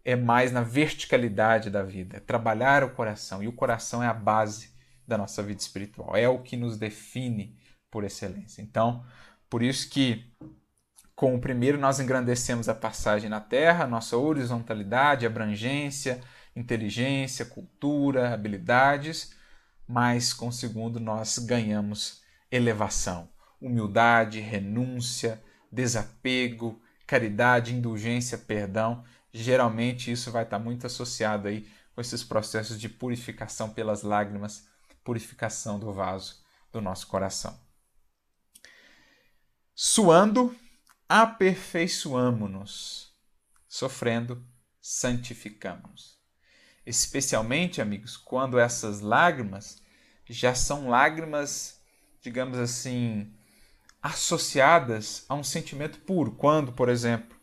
é 0.03 0.15
mais 0.15 0.51
na 0.51 0.61
verticalidade 0.61 1.71
da 1.71 1.81
vida, 1.81 2.17
é 2.17 2.19
trabalhar 2.19 2.83
o 2.83 2.91
coração. 2.91 3.41
E 3.41 3.47
o 3.47 3.53
coração 3.53 4.03
é 4.03 4.07
a 4.07 4.13
base 4.13 4.69
da 5.07 5.17
nossa 5.17 5.41
vida 5.41 5.59
espiritual, 5.59 6.15
é 6.15 6.29
o 6.29 6.39
que 6.39 6.55
nos 6.55 6.77
define 6.77 7.57
por 7.89 8.03
excelência. 8.03 8.61
Então, 8.61 9.03
por 9.49 9.63
isso 9.63 9.89
que 9.89 10.31
com 11.15 11.35
o 11.35 11.39
primeiro 11.39 11.77
nós 11.77 11.99
engrandecemos 11.99 12.67
a 12.67 12.75
passagem 12.75 13.29
na 13.29 13.39
terra, 13.39 13.87
nossa 13.87 14.17
horizontalidade, 14.17 15.25
abrangência, 15.25 16.21
inteligência, 16.55 17.45
cultura, 17.45 18.33
habilidades, 18.33 19.33
mas 19.87 20.33
com 20.33 20.49
o 20.49 20.53
segundo 20.53 20.99
nós 20.99 21.39
ganhamos 21.39 22.21
elevação, 22.51 23.29
humildade, 23.61 24.39
renúncia, 24.39 25.41
desapego, 25.71 26.81
caridade, 27.07 27.73
indulgência, 27.73 28.37
perdão 28.37 29.03
geralmente 29.35 30.09
isso 30.09 30.31
vai 30.31 30.43
estar 30.43 30.57
muito 30.57 30.87
associado 30.87 31.49
aí 31.49 31.69
com 31.93 31.99
esses 31.99 32.23
processos 32.23 32.79
de 32.79 32.87
purificação 32.87 33.69
pelas 33.69 34.01
lágrimas, 34.01 34.65
purificação 35.03 35.77
do 35.77 35.91
vaso 35.91 36.41
do 36.71 36.79
nosso 36.79 37.07
coração. 37.07 37.59
Suando, 39.75 40.55
aperfeiçoamo-nos. 41.07 43.13
Sofrendo, 43.67 44.43
santificamos. 44.81 46.19
Especialmente, 46.85 47.81
amigos, 47.81 48.15
quando 48.15 48.59
essas 48.59 49.01
lágrimas 49.01 49.81
já 50.27 50.55
são 50.55 50.89
lágrimas, 50.89 51.81
digamos 52.21 52.57
assim, 52.57 53.31
associadas 54.01 55.25
a 55.27 55.35
um 55.35 55.43
sentimento 55.43 55.99
puro. 55.99 56.31
Quando, 56.31 56.71
por 56.71 56.89
exemplo, 56.89 57.35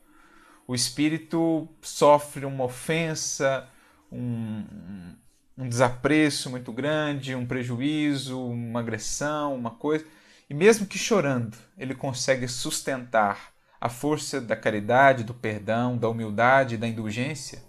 o 0.67 0.75
espírito 0.75 1.69
sofre 1.81 2.47
uma 2.47 2.65
ofensa, 2.65 3.69
um, 4.11 5.15
um 5.57 5.69
desapreço 5.69 6.51
muito 6.51 6.73
grande, 6.73 7.35
um 7.35 7.47
prejuízo, 7.47 8.41
uma 8.41 8.81
agressão, 8.81 9.55
uma 9.55 9.73
coisa. 9.73 10.07
E 10.49 10.55
mesmo 10.55 10.87
que 10.87 10.99
chorando, 10.99 11.57
ele 11.79 11.95
consegue 11.95 12.47
sustentar 12.49 13.53
a 13.81 13.89
força 13.89 14.41
da 14.41 14.55
caridade, 14.55 15.25
do 15.25 15.35
perdão, 15.35 15.97
da 15.97 16.09
humildade, 16.09 16.77
da 16.77 16.87
indulgência. 16.87 17.63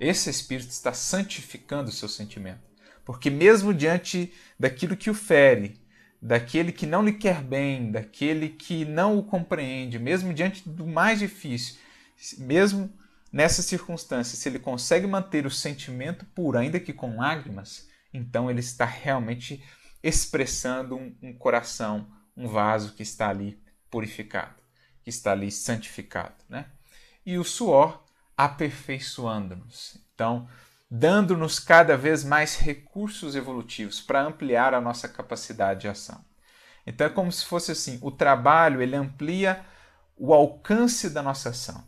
esse 0.00 0.28
espírito 0.28 0.70
está 0.70 0.92
santificando 0.92 1.88
o 1.88 1.92
seu 1.92 2.08
sentimento. 2.08 2.60
Porque 3.04 3.30
mesmo 3.30 3.72
diante 3.72 4.32
daquilo 4.58 4.96
que 4.96 5.10
o 5.10 5.14
fere, 5.14 5.80
daquele 6.20 6.72
que 6.72 6.86
não 6.86 7.04
lhe 7.04 7.12
quer 7.12 7.42
bem, 7.42 7.90
daquele 7.90 8.48
que 8.48 8.84
não 8.84 9.18
o 9.18 9.22
compreende, 9.22 9.98
mesmo 9.98 10.32
diante 10.32 10.68
do 10.68 10.86
mais 10.86 11.18
difícil, 11.18 11.76
mesmo 12.38 12.92
nessa 13.32 13.62
circunstância, 13.62 14.36
se 14.36 14.48
ele 14.48 14.58
consegue 14.58 15.06
manter 15.06 15.46
o 15.46 15.50
sentimento 15.50 16.24
puro, 16.26 16.58
ainda 16.58 16.78
que 16.78 16.92
com 16.92 17.16
lágrimas, 17.16 17.88
então 18.12 18.50
ele 18.50 18.60
está 18.60 18.84
realmente 18.84 19.62
expressando 20.02 20.96
um, 20.96 21.16
um 21.22 21.32
coração, 21.32 22.10
um 22.36 22.48
vaso 22.48 22.94
que 22.94 23.02
está 23.02 23.28
ali 23.28 23.62
purificado, 23.90 24.62
que 25.02 25.10
está 25.10 25.32
ali 25.32 25.50
santificado. 25.50 26.34
Né? 26.48 26.66
E 27.24 27.38
o 27.38 27.44
suor 27.44 28.02
aperfeiçoando-nos. 28.36 29.98
Então, 30.14 30.48
dando-nos 30.90 31.58
cada 31.58 31.96
vez 31.96 32.22
mais 32.22 32.56
recursos 32.56 33.34
evolutivos 33.34 34.00
para 34.00 34.22
ampliar 34.22 34.74
a 34.74 34.80
nossa 34.80 35.08
capacidade 35.08 35.82
de 35.82 35.88
ação. 35.88 36.22
Então 36.86 37.06
é 37.06 37.10
como 37.10 37.30
se 37.30 37.44
fosse 37.44 37.72
assim, 37.72 37.98
o 38.02 38.10
trabalho 38.10 38.82
ele 38.82 38.96
amplia 38.96 39.64
o 40.16 40.34
alcance 40.34 41.08
da 41.08 41.22
nossa 41.22 41.50
ação, 41.50 41.86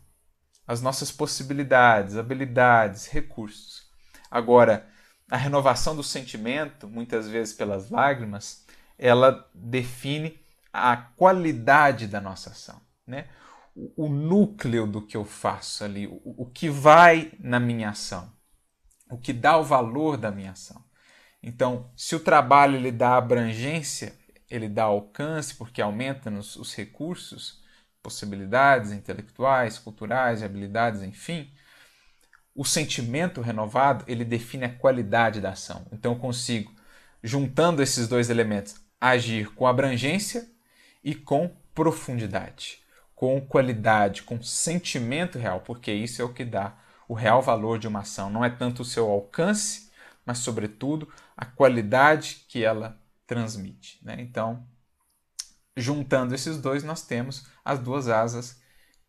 as 0.65 0.81
nossas 0.81 1.11
possibilidades, 1.11 2.17
habilidades, 2.17 3.07
recursos. 3.07 3.89
Agora, 4.31 4.87
a 5.29 5.37
renovação 5.37 5.95
do 5.95 6.03
sentimento, 6.03 6.87
muitas 6.87 7.27
vezes 7.27 7.53
pelas 7.53 7.89
lágrimas, 7.89 8.65
ela 8.97 9.49
define 9.53 10.39
a 10.71 10.95
qualidade 10.95 12.07
da 12.07 12.21
nossa 12.21 12.51
ação, 12.51 12.79
né? 13.07 13.27
o, 13.75 14.07
núcleo 14.07 14.87
do 14.87 15.01
que 15.01 15.17
eu 15.17 15.25
faço 15.25 15.83
ali, 15.83 16.07
o, 16.07 16.21
o 16.23 16.45
que 16.45 16.69
vai 16.69 17.33
na 17.39 17.59
minha 17.59 17.89
ação, 17.89 18.31
o 19.09 19.17
que 19.17 19.33
dá 19.33 19.57
o 19.57 19.63
valor 19.63 20.17
da 20.17 20.31
minha 20.31 20.51
ação. 20.51 20.83
Então, 21.43 21.91
se 21.95 22.15
o 22.15 22.19
trabalho 22.19 22.75
ele 22.75 22.91
dá 22.91 23.17
abrangência, 23.17 24.17
ele 24.49 24.69
dá 24.69 24.83
alcance 24.83 25.53
porque 25.55 25.81
aumenta 25.81 26.29
nos, 26.31 26.55
os 26.55 26.73
recursos, 26.73 27.61
possibilidades 28.01 28.91
intelectuais, 28.91 29.77
culturais, 29.77 30.41
habilidades, 30.41 31.01
enfim, 31.01 31.51
o 32.55 32.63
sentimento 32.63 33.41
renovado 33.41 34.03
ele 34.07 34.23
define 34.23 34.65
a 34.65 34.73
qualidade 34.73 35.41
da 35.41 35.51
ação. 35.51 35.85
Então 35.91 36.13
eu 36.13 36.19
consigo, 36.19 36.71
juntando 37.21 37.83
esses 37.83 38.07
dois 38.07 38.29
elementos, 38.29 38.75
agir 38.99 39.53
com 39.53 39.67
abrangência 39.67 40.47
e 41.03 41.13
com 41.13 41.51
profundidade 41.73 42.85
com 43.15 43.39
qualidade, 43.39 44.23
com 44.23 44.41
sentimento 44.43 45.39
real, 45.39 45.61
porque 45.61 45.91
isso 45.91 46.21
é 46.21 46.25
o 46.25 46.33
que 46.33 46.43
dá 46.43 46.75
o 47.07 47.13
real 47.13 47.41
valor 47.41 47.79
de 47.79 47.87
uma 47.87 48.01
ação. 48.01 48.29
Não 48.29 48.43
é 48.43 48.49
tanto 48.49 48.81
o 48.81 48.85
seu 48.85 49.09
alcance, 49.09 49.89
mas, 50.25 50.39
sobretudo, 50.39 51.07
a 51.37 51.45
qualidade 51.45 52.45
que 52.49 52.63
ela 52.63 52.99
transmite. 53.25 53.99
Né? 54.03 54.17
Então, 54.19 54.67
juntando 55.77 56.35
esses 56.35 56.57
dois, 56.57 56.83
nós 56.83 57.03
temos 57.03 57.47
as 57.63 57.79
duas 57.79 58.09
asas 58.09 58.59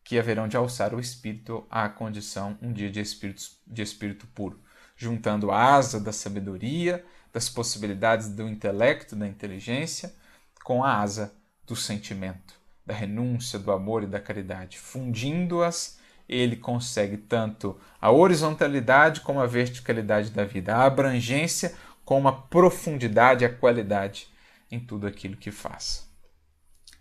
que 0.06 0.20
haverão 0.20 0.46
de 0.46 0.56
alçar 0.56 0.94
o 0.94 1.00
espírito 1.00 1.66
à 1.68 1.88
condição 1.88 2.56
um 2.62 2.72
dia 2.72 2.88
de 2.88 3.00
espírito, 3.00 3.42
de 3.66 3.82
espírito 3.82 4.24
puro. 4.28 4.62
Juntando 4.96 5.50
a 5.50 5.74
asa 5.74 5.98
da 5.98 6.12
sabedoria, 6.12 7.04
das 7.32 7.50
possibilidades 7.50 8.28
do 8.28 8.48
intelecto, 8.48 9.16
da 9.16 9.26
inteligência, 9.26 10.14
com 10.62 10.84
a 10.84 11.00
asa 11.00 11.34
do 11.66 11.74
sentimento 11.74 12.54
da 12.86 12.94
renúncia, 12.94 13.58
do 13.58 13.72
amor 13.72 14.04
e 14.04 14.06
da 14.06 14.20
caridade. 14.20 14.78
Fundindo-as, 14.78 15.98
ele 16.28 16.54
consegue 16.54 17.16
tanto 17.16 17.76
a 18.00 18.12
horizontalidade 18.12 19.22
como 19.22 19.40
a 19.40 19.46
verticalidade 19.46 20.30
da 20.30 20.44
vida, 20.44 20.76
a 20.76 20.84
abrangência 20.84 21.74
como 22.04 22.28
a 22.28 22.32
profundidade 22.32 23.44
a 23.44 23.52
qualidade 23.52 24.28
em 24.70 24.78
tudo 24.78 25.08
aquilo 25.08 25.36
que 25.36 25.50
faz. 25.50 26.08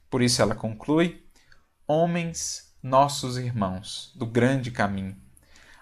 Por 0.09 0.23
isso 0.23 0.41
ela 0.41 0.55
conclui: 0.55 1.23
Homens, 1.87 2.64
nossos 2.85 3.35
irmãos 3.35 4.11
do 4.13 4.27
grande 4.27 4.69
caminho, 4.69 5.17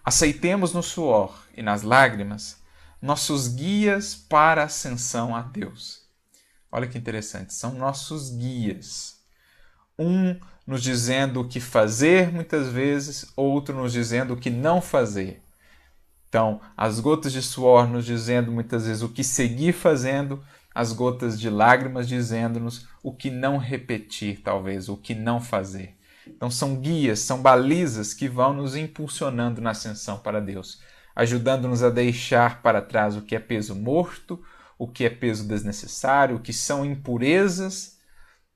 aceitemos 0.05 0.71
no 0.71 0.81
suor 0.81 1.37
e 1.53 1.61
nas 1.61 1.81
lágrimas 1.83 2.61
nossos 3.01 3.49
guias 3.49 4.15
para 4.15 4.61
a 4.61 4.65
ascensão 4.65 5.35
a 5.35 5.41
Deus. 5.41 6.07
Olha 6.71 6.87
que 6.87 6.97
interessante, 6.97 7.53
são 7.53 7.73
nossos 7.73 8.29
guias 8.29 9.21
um 9.99 10.39
nos 10.65 10.81
dizendo 10.81 11.41
o 11.41 11.47
que 11.47 11.59
fazer 11.59 12.31
muitas 12.31 12.69
vezes, 12.69 13.25
outro 13.35 13.75
nos 13.75 13.91
dizendo 13.91 14.33
o 14.33 14.37
que 14.37 14.49
não 14.49 14.81
fazer. 14.81 15.43
Então, 16.29 16.61
as 16.75 17.01
gotas 17.01 17.33
de 17.33 17.41
suor 17.41 17.85
nos 17.85 18.05
dizendo 18.05 18.49
muitas 18.49 18.87
vezes 18.87 19.03
o 19.03 19.09
que 19.09 19.25
seguir 19.25 19.73
fazendo, 19.73 20.41
as 20.73 20.93
gotas 20.93 21.37
de 21.37 21.49
lágrimas 21.49 22.07
dizendo-nos 22.07 22.87
o 23.03 23.13
que 23.13 23.29
não 23.29 23.57
repetir, 23.57 24.41
talvez, 24.41 24.87
o 24.87 24.95
que 24.95 25.13
não 25.13 25.41
fazer. 25.41 25.97
Então, 26.27 26.49
são 26.49 26.75
guias, 26.75 27.19
são 27.19 27.41
balizas 27.41 28.13
que 28.13 28.27
vão 28.27 28.53
nos 28.53 28.75
impulsionando 28.75 29.61
na 29.61 29.71
ascensão 29.71 30.17
para 30.19 30.39
Deus, 30.39 30.81
ajudando-nos 31.15 31.83
a 31.83 31.89
deixar 31.89 32.61
para 32.61 32.81
trás 32.81 33.15
o 33.15 33.21
que 33.21 33.35
é 33.35 33.39
peso 33.39 33.75
morto, 33.75 34.41
o 34.77 34.87
que 34.87 35.05
é 35.05 35.09
peso 35.09 35.47
desnecessário, 35.47 36.37
o 36.37 36.41
que 36.41 36.53
são 36.53 36.85
impurezas 36.85 37.97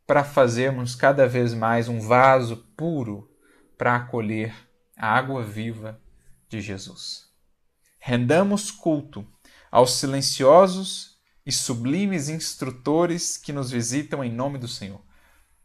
para 0.05 0.23
fazermos 0.23 0.95
cada 0.95 1.27
vez 1.27 1.53
mais 1.53 1.89
um 1.89 1.99
vaso 1.99 2.57
puro 2.75 3.29
para 3.77 3.95
acolher 3.95 4.55
a 4.97 5.07
água 5.07 5.43
viva 5.43 6.01
de 6.49 6.61
Jesus. 6.61 7.27
Rendamos 7.99 8.71
culto 8.71 9.27
aos 9.69 9.93
silenciosos 9.93 11.17
e 11.45 11.51
sublimes 11.51 12.29
instrutores 12.29 13.37
que 13.37 13.53
nos 13.53 13.69
visitam 13.69 14.23
em 14.23 14.31
nome 14.31 14.57
do 14.57 14.67
Senhor. 14.67 15.01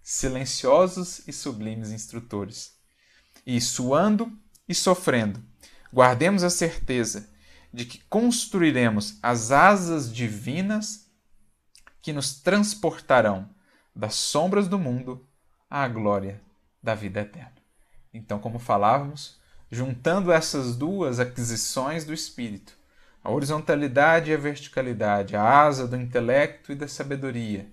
Silenciosos 0.02 1.26
e 1.28 1.32
sublimes 1.32 1.90
instrutores. 1.90 2.74
E 3.46 3.60
suando 3.60 4.32
e 4.68 4.74
sofrendo, 4.74 5.42
guardemos 5.92 6.42
a 6.42 6.50
certeza 6.50 7.30
de 7.72 7.84
que 7.84 7.98
construiremos 8.08 9.18
as 9.22 9.50
asas 9.50 10.12
divinas 10.12 11.10
que 12.00 12.12
nos 12.12 12.34
transportarão 12.40 13.48
das 13.94 14.14
sombras 14.14 14.68
do 14.68 14.78
mundo 14.78 15.26
à 15.70 15.86
glória 15.88 16.40
da 16.82 16.94
vida 16.94 17.20
eterna. 17.20 17.52
Então, 18.12 18.38
como 18.38 18.58
falávamos, 18.58 19.38
juntando 19.70 20.32
essas 20.32 20.76
duas 20.76 21.18
aquisições 21.18 22.04
do 22.04 22.12
espírito, 22.12 22.76
a 23.24 23.30
horizontalidade 23.30 24.30
e 24.30 24.34
a 24.34 24.38
verticalidade, 24.38 25.36
a 25.36 25.42
asa 25.42 25.86
do 25.86 25.96
intelecto 25.96 26.72
e 26.72 26.74
da 26.74 26.88
sabedoria, 26.88 27.70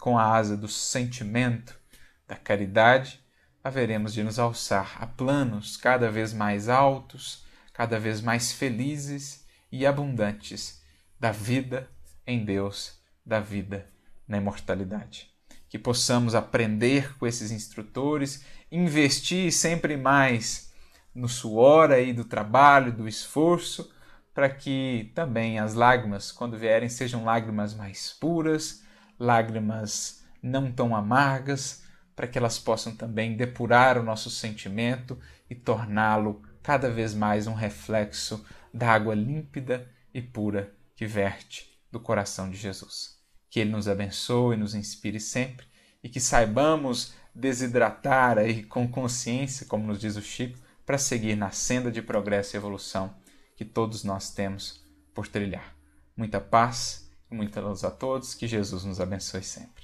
com 0.00 0.18
a 0.18 0.34
asa 0.34 0.56
do 0.56 0.66
sentimento, 0.66 1.78
da 2.26 2.34
caridade, 2.34 3.20
haveremos 3.62 4.14
de 4.14 4.22
nos 4.22 4.38
alçar 4.38 4.96
a 4.98 5.06
planos 5.06 5.76
cada 5.76 6.10
vez 6.10 6.32
mais 6.32 6.68
altos, 6.68 7.44
cada 7.72 8.00
vez 8.00 8.20
mais 8.20 8.50
felizes 8.50 9.46
e 9.70 9.86
abundantes 9.86 10.82
da 11.18 11.30
vida 11.30 11.88
em 12.26 12.44
Deus, 12.44 12.98
da 13.24 13.40
vida 13.40 13.88
na 14.26 14.38
imortalidade. 14.38 15.30
Que 15.68 15.78
possamos 15.78 16.34
aprender 16.34 17.16
com 17.18 17.26
esses 17.26 17.50
instrutores, 17.50 18.44
investir 18.72 19.52
sempre 19.52 19.96
mais 19.96 20.72
no 21.14 21.28
suor 21.28 21.92
aí 21.92 22.12
do 22.12 22.24
trabalho, 22.24 22.92
do 22.92 23.06
esforço, 23.06 23.92
para 24.32 24.48
que 24.48 25.12
também 25.14 25.58
as 25.58 25.74
lágrimas, 25.74 26.32
quando 26.32 26.56
vierem, 26.56 26.88
sejam 26.88 27.24
lágrimas 27.24 27.74
mais 27.74 28.12
puras, 28.12 28.82
lágrimas 29.20 30.24
não 30.42 30.72
tão 30.72 30.96
amargas, 30.96 31.82
para 32.16 32.26
que 32.26 32.38
elas 32.38 32.58
possam 32.58 32.96
também 32.96 33.36
depurar 33.36 33.98
o 33.98 34.02
nosso 34.02 34.30
sentimento 34.30 35.18
e 35.48 35.54
torná-lo 35.54 36.42
cada 36.62 36.90
vez 36.90 37.14
mais 37.14 37.46
um 37.46 37.54
reflexo 37.54 38.44
da 38.72 38.90
água 38.90 39.14
límpida 39.14 39.88
e 40.12 40.20
pura 40.20 40.74
que 40.96 41.06
verte 41.06 41.70
do 41.92 42.00
coração 42.00 42.50
de 42.50 42.56
Jesus. 42.56 43.18
Que 43.48 43.60
Ele 43.60 43.70
nos 43.70 43.88
abençoe 43.88 44.56
nos 44.56 44.74
inspire 44.74 45.20
sempre 45.20 45.66
e 46.02 46.08
que 46.08 46.20
saibamos 46.20 47.14
desidratar 47.34 48.38
aí 48.38 48.64
com 48.64 48.88
consciência, 48.88 49.66
como 49.66 49.86
nos 49.86 50.00
diz 50.00 50.16
o 50.16 50.22
Chico, 50.22 50.58
para 50.84 50.98
seguir 50.98 51.36
na 51.36 51.50
senda 51.50 51.90
de 51.90 52.02
progresso 52.02 52.56
e 52.56 52.58
evolução 52.58 53.14
que 53.56 53.64
todos 53.64 54.02
nós 54.02 54.30
temos 54.32 54.84
por 55.14 55.28
trilhar. 55.28 55.74
Muita 56.16 56.40
paz 56.40 57.09
muita 57.30 57.60
luz 57.60 57.84
a 57.84 57.90
todos, 57.90 58.34
que 58.34 58.46
Jesus 58.46 58.84
nos 58.84 59.00
abençoe 59.00 59.42
sempre. 59.42 59.79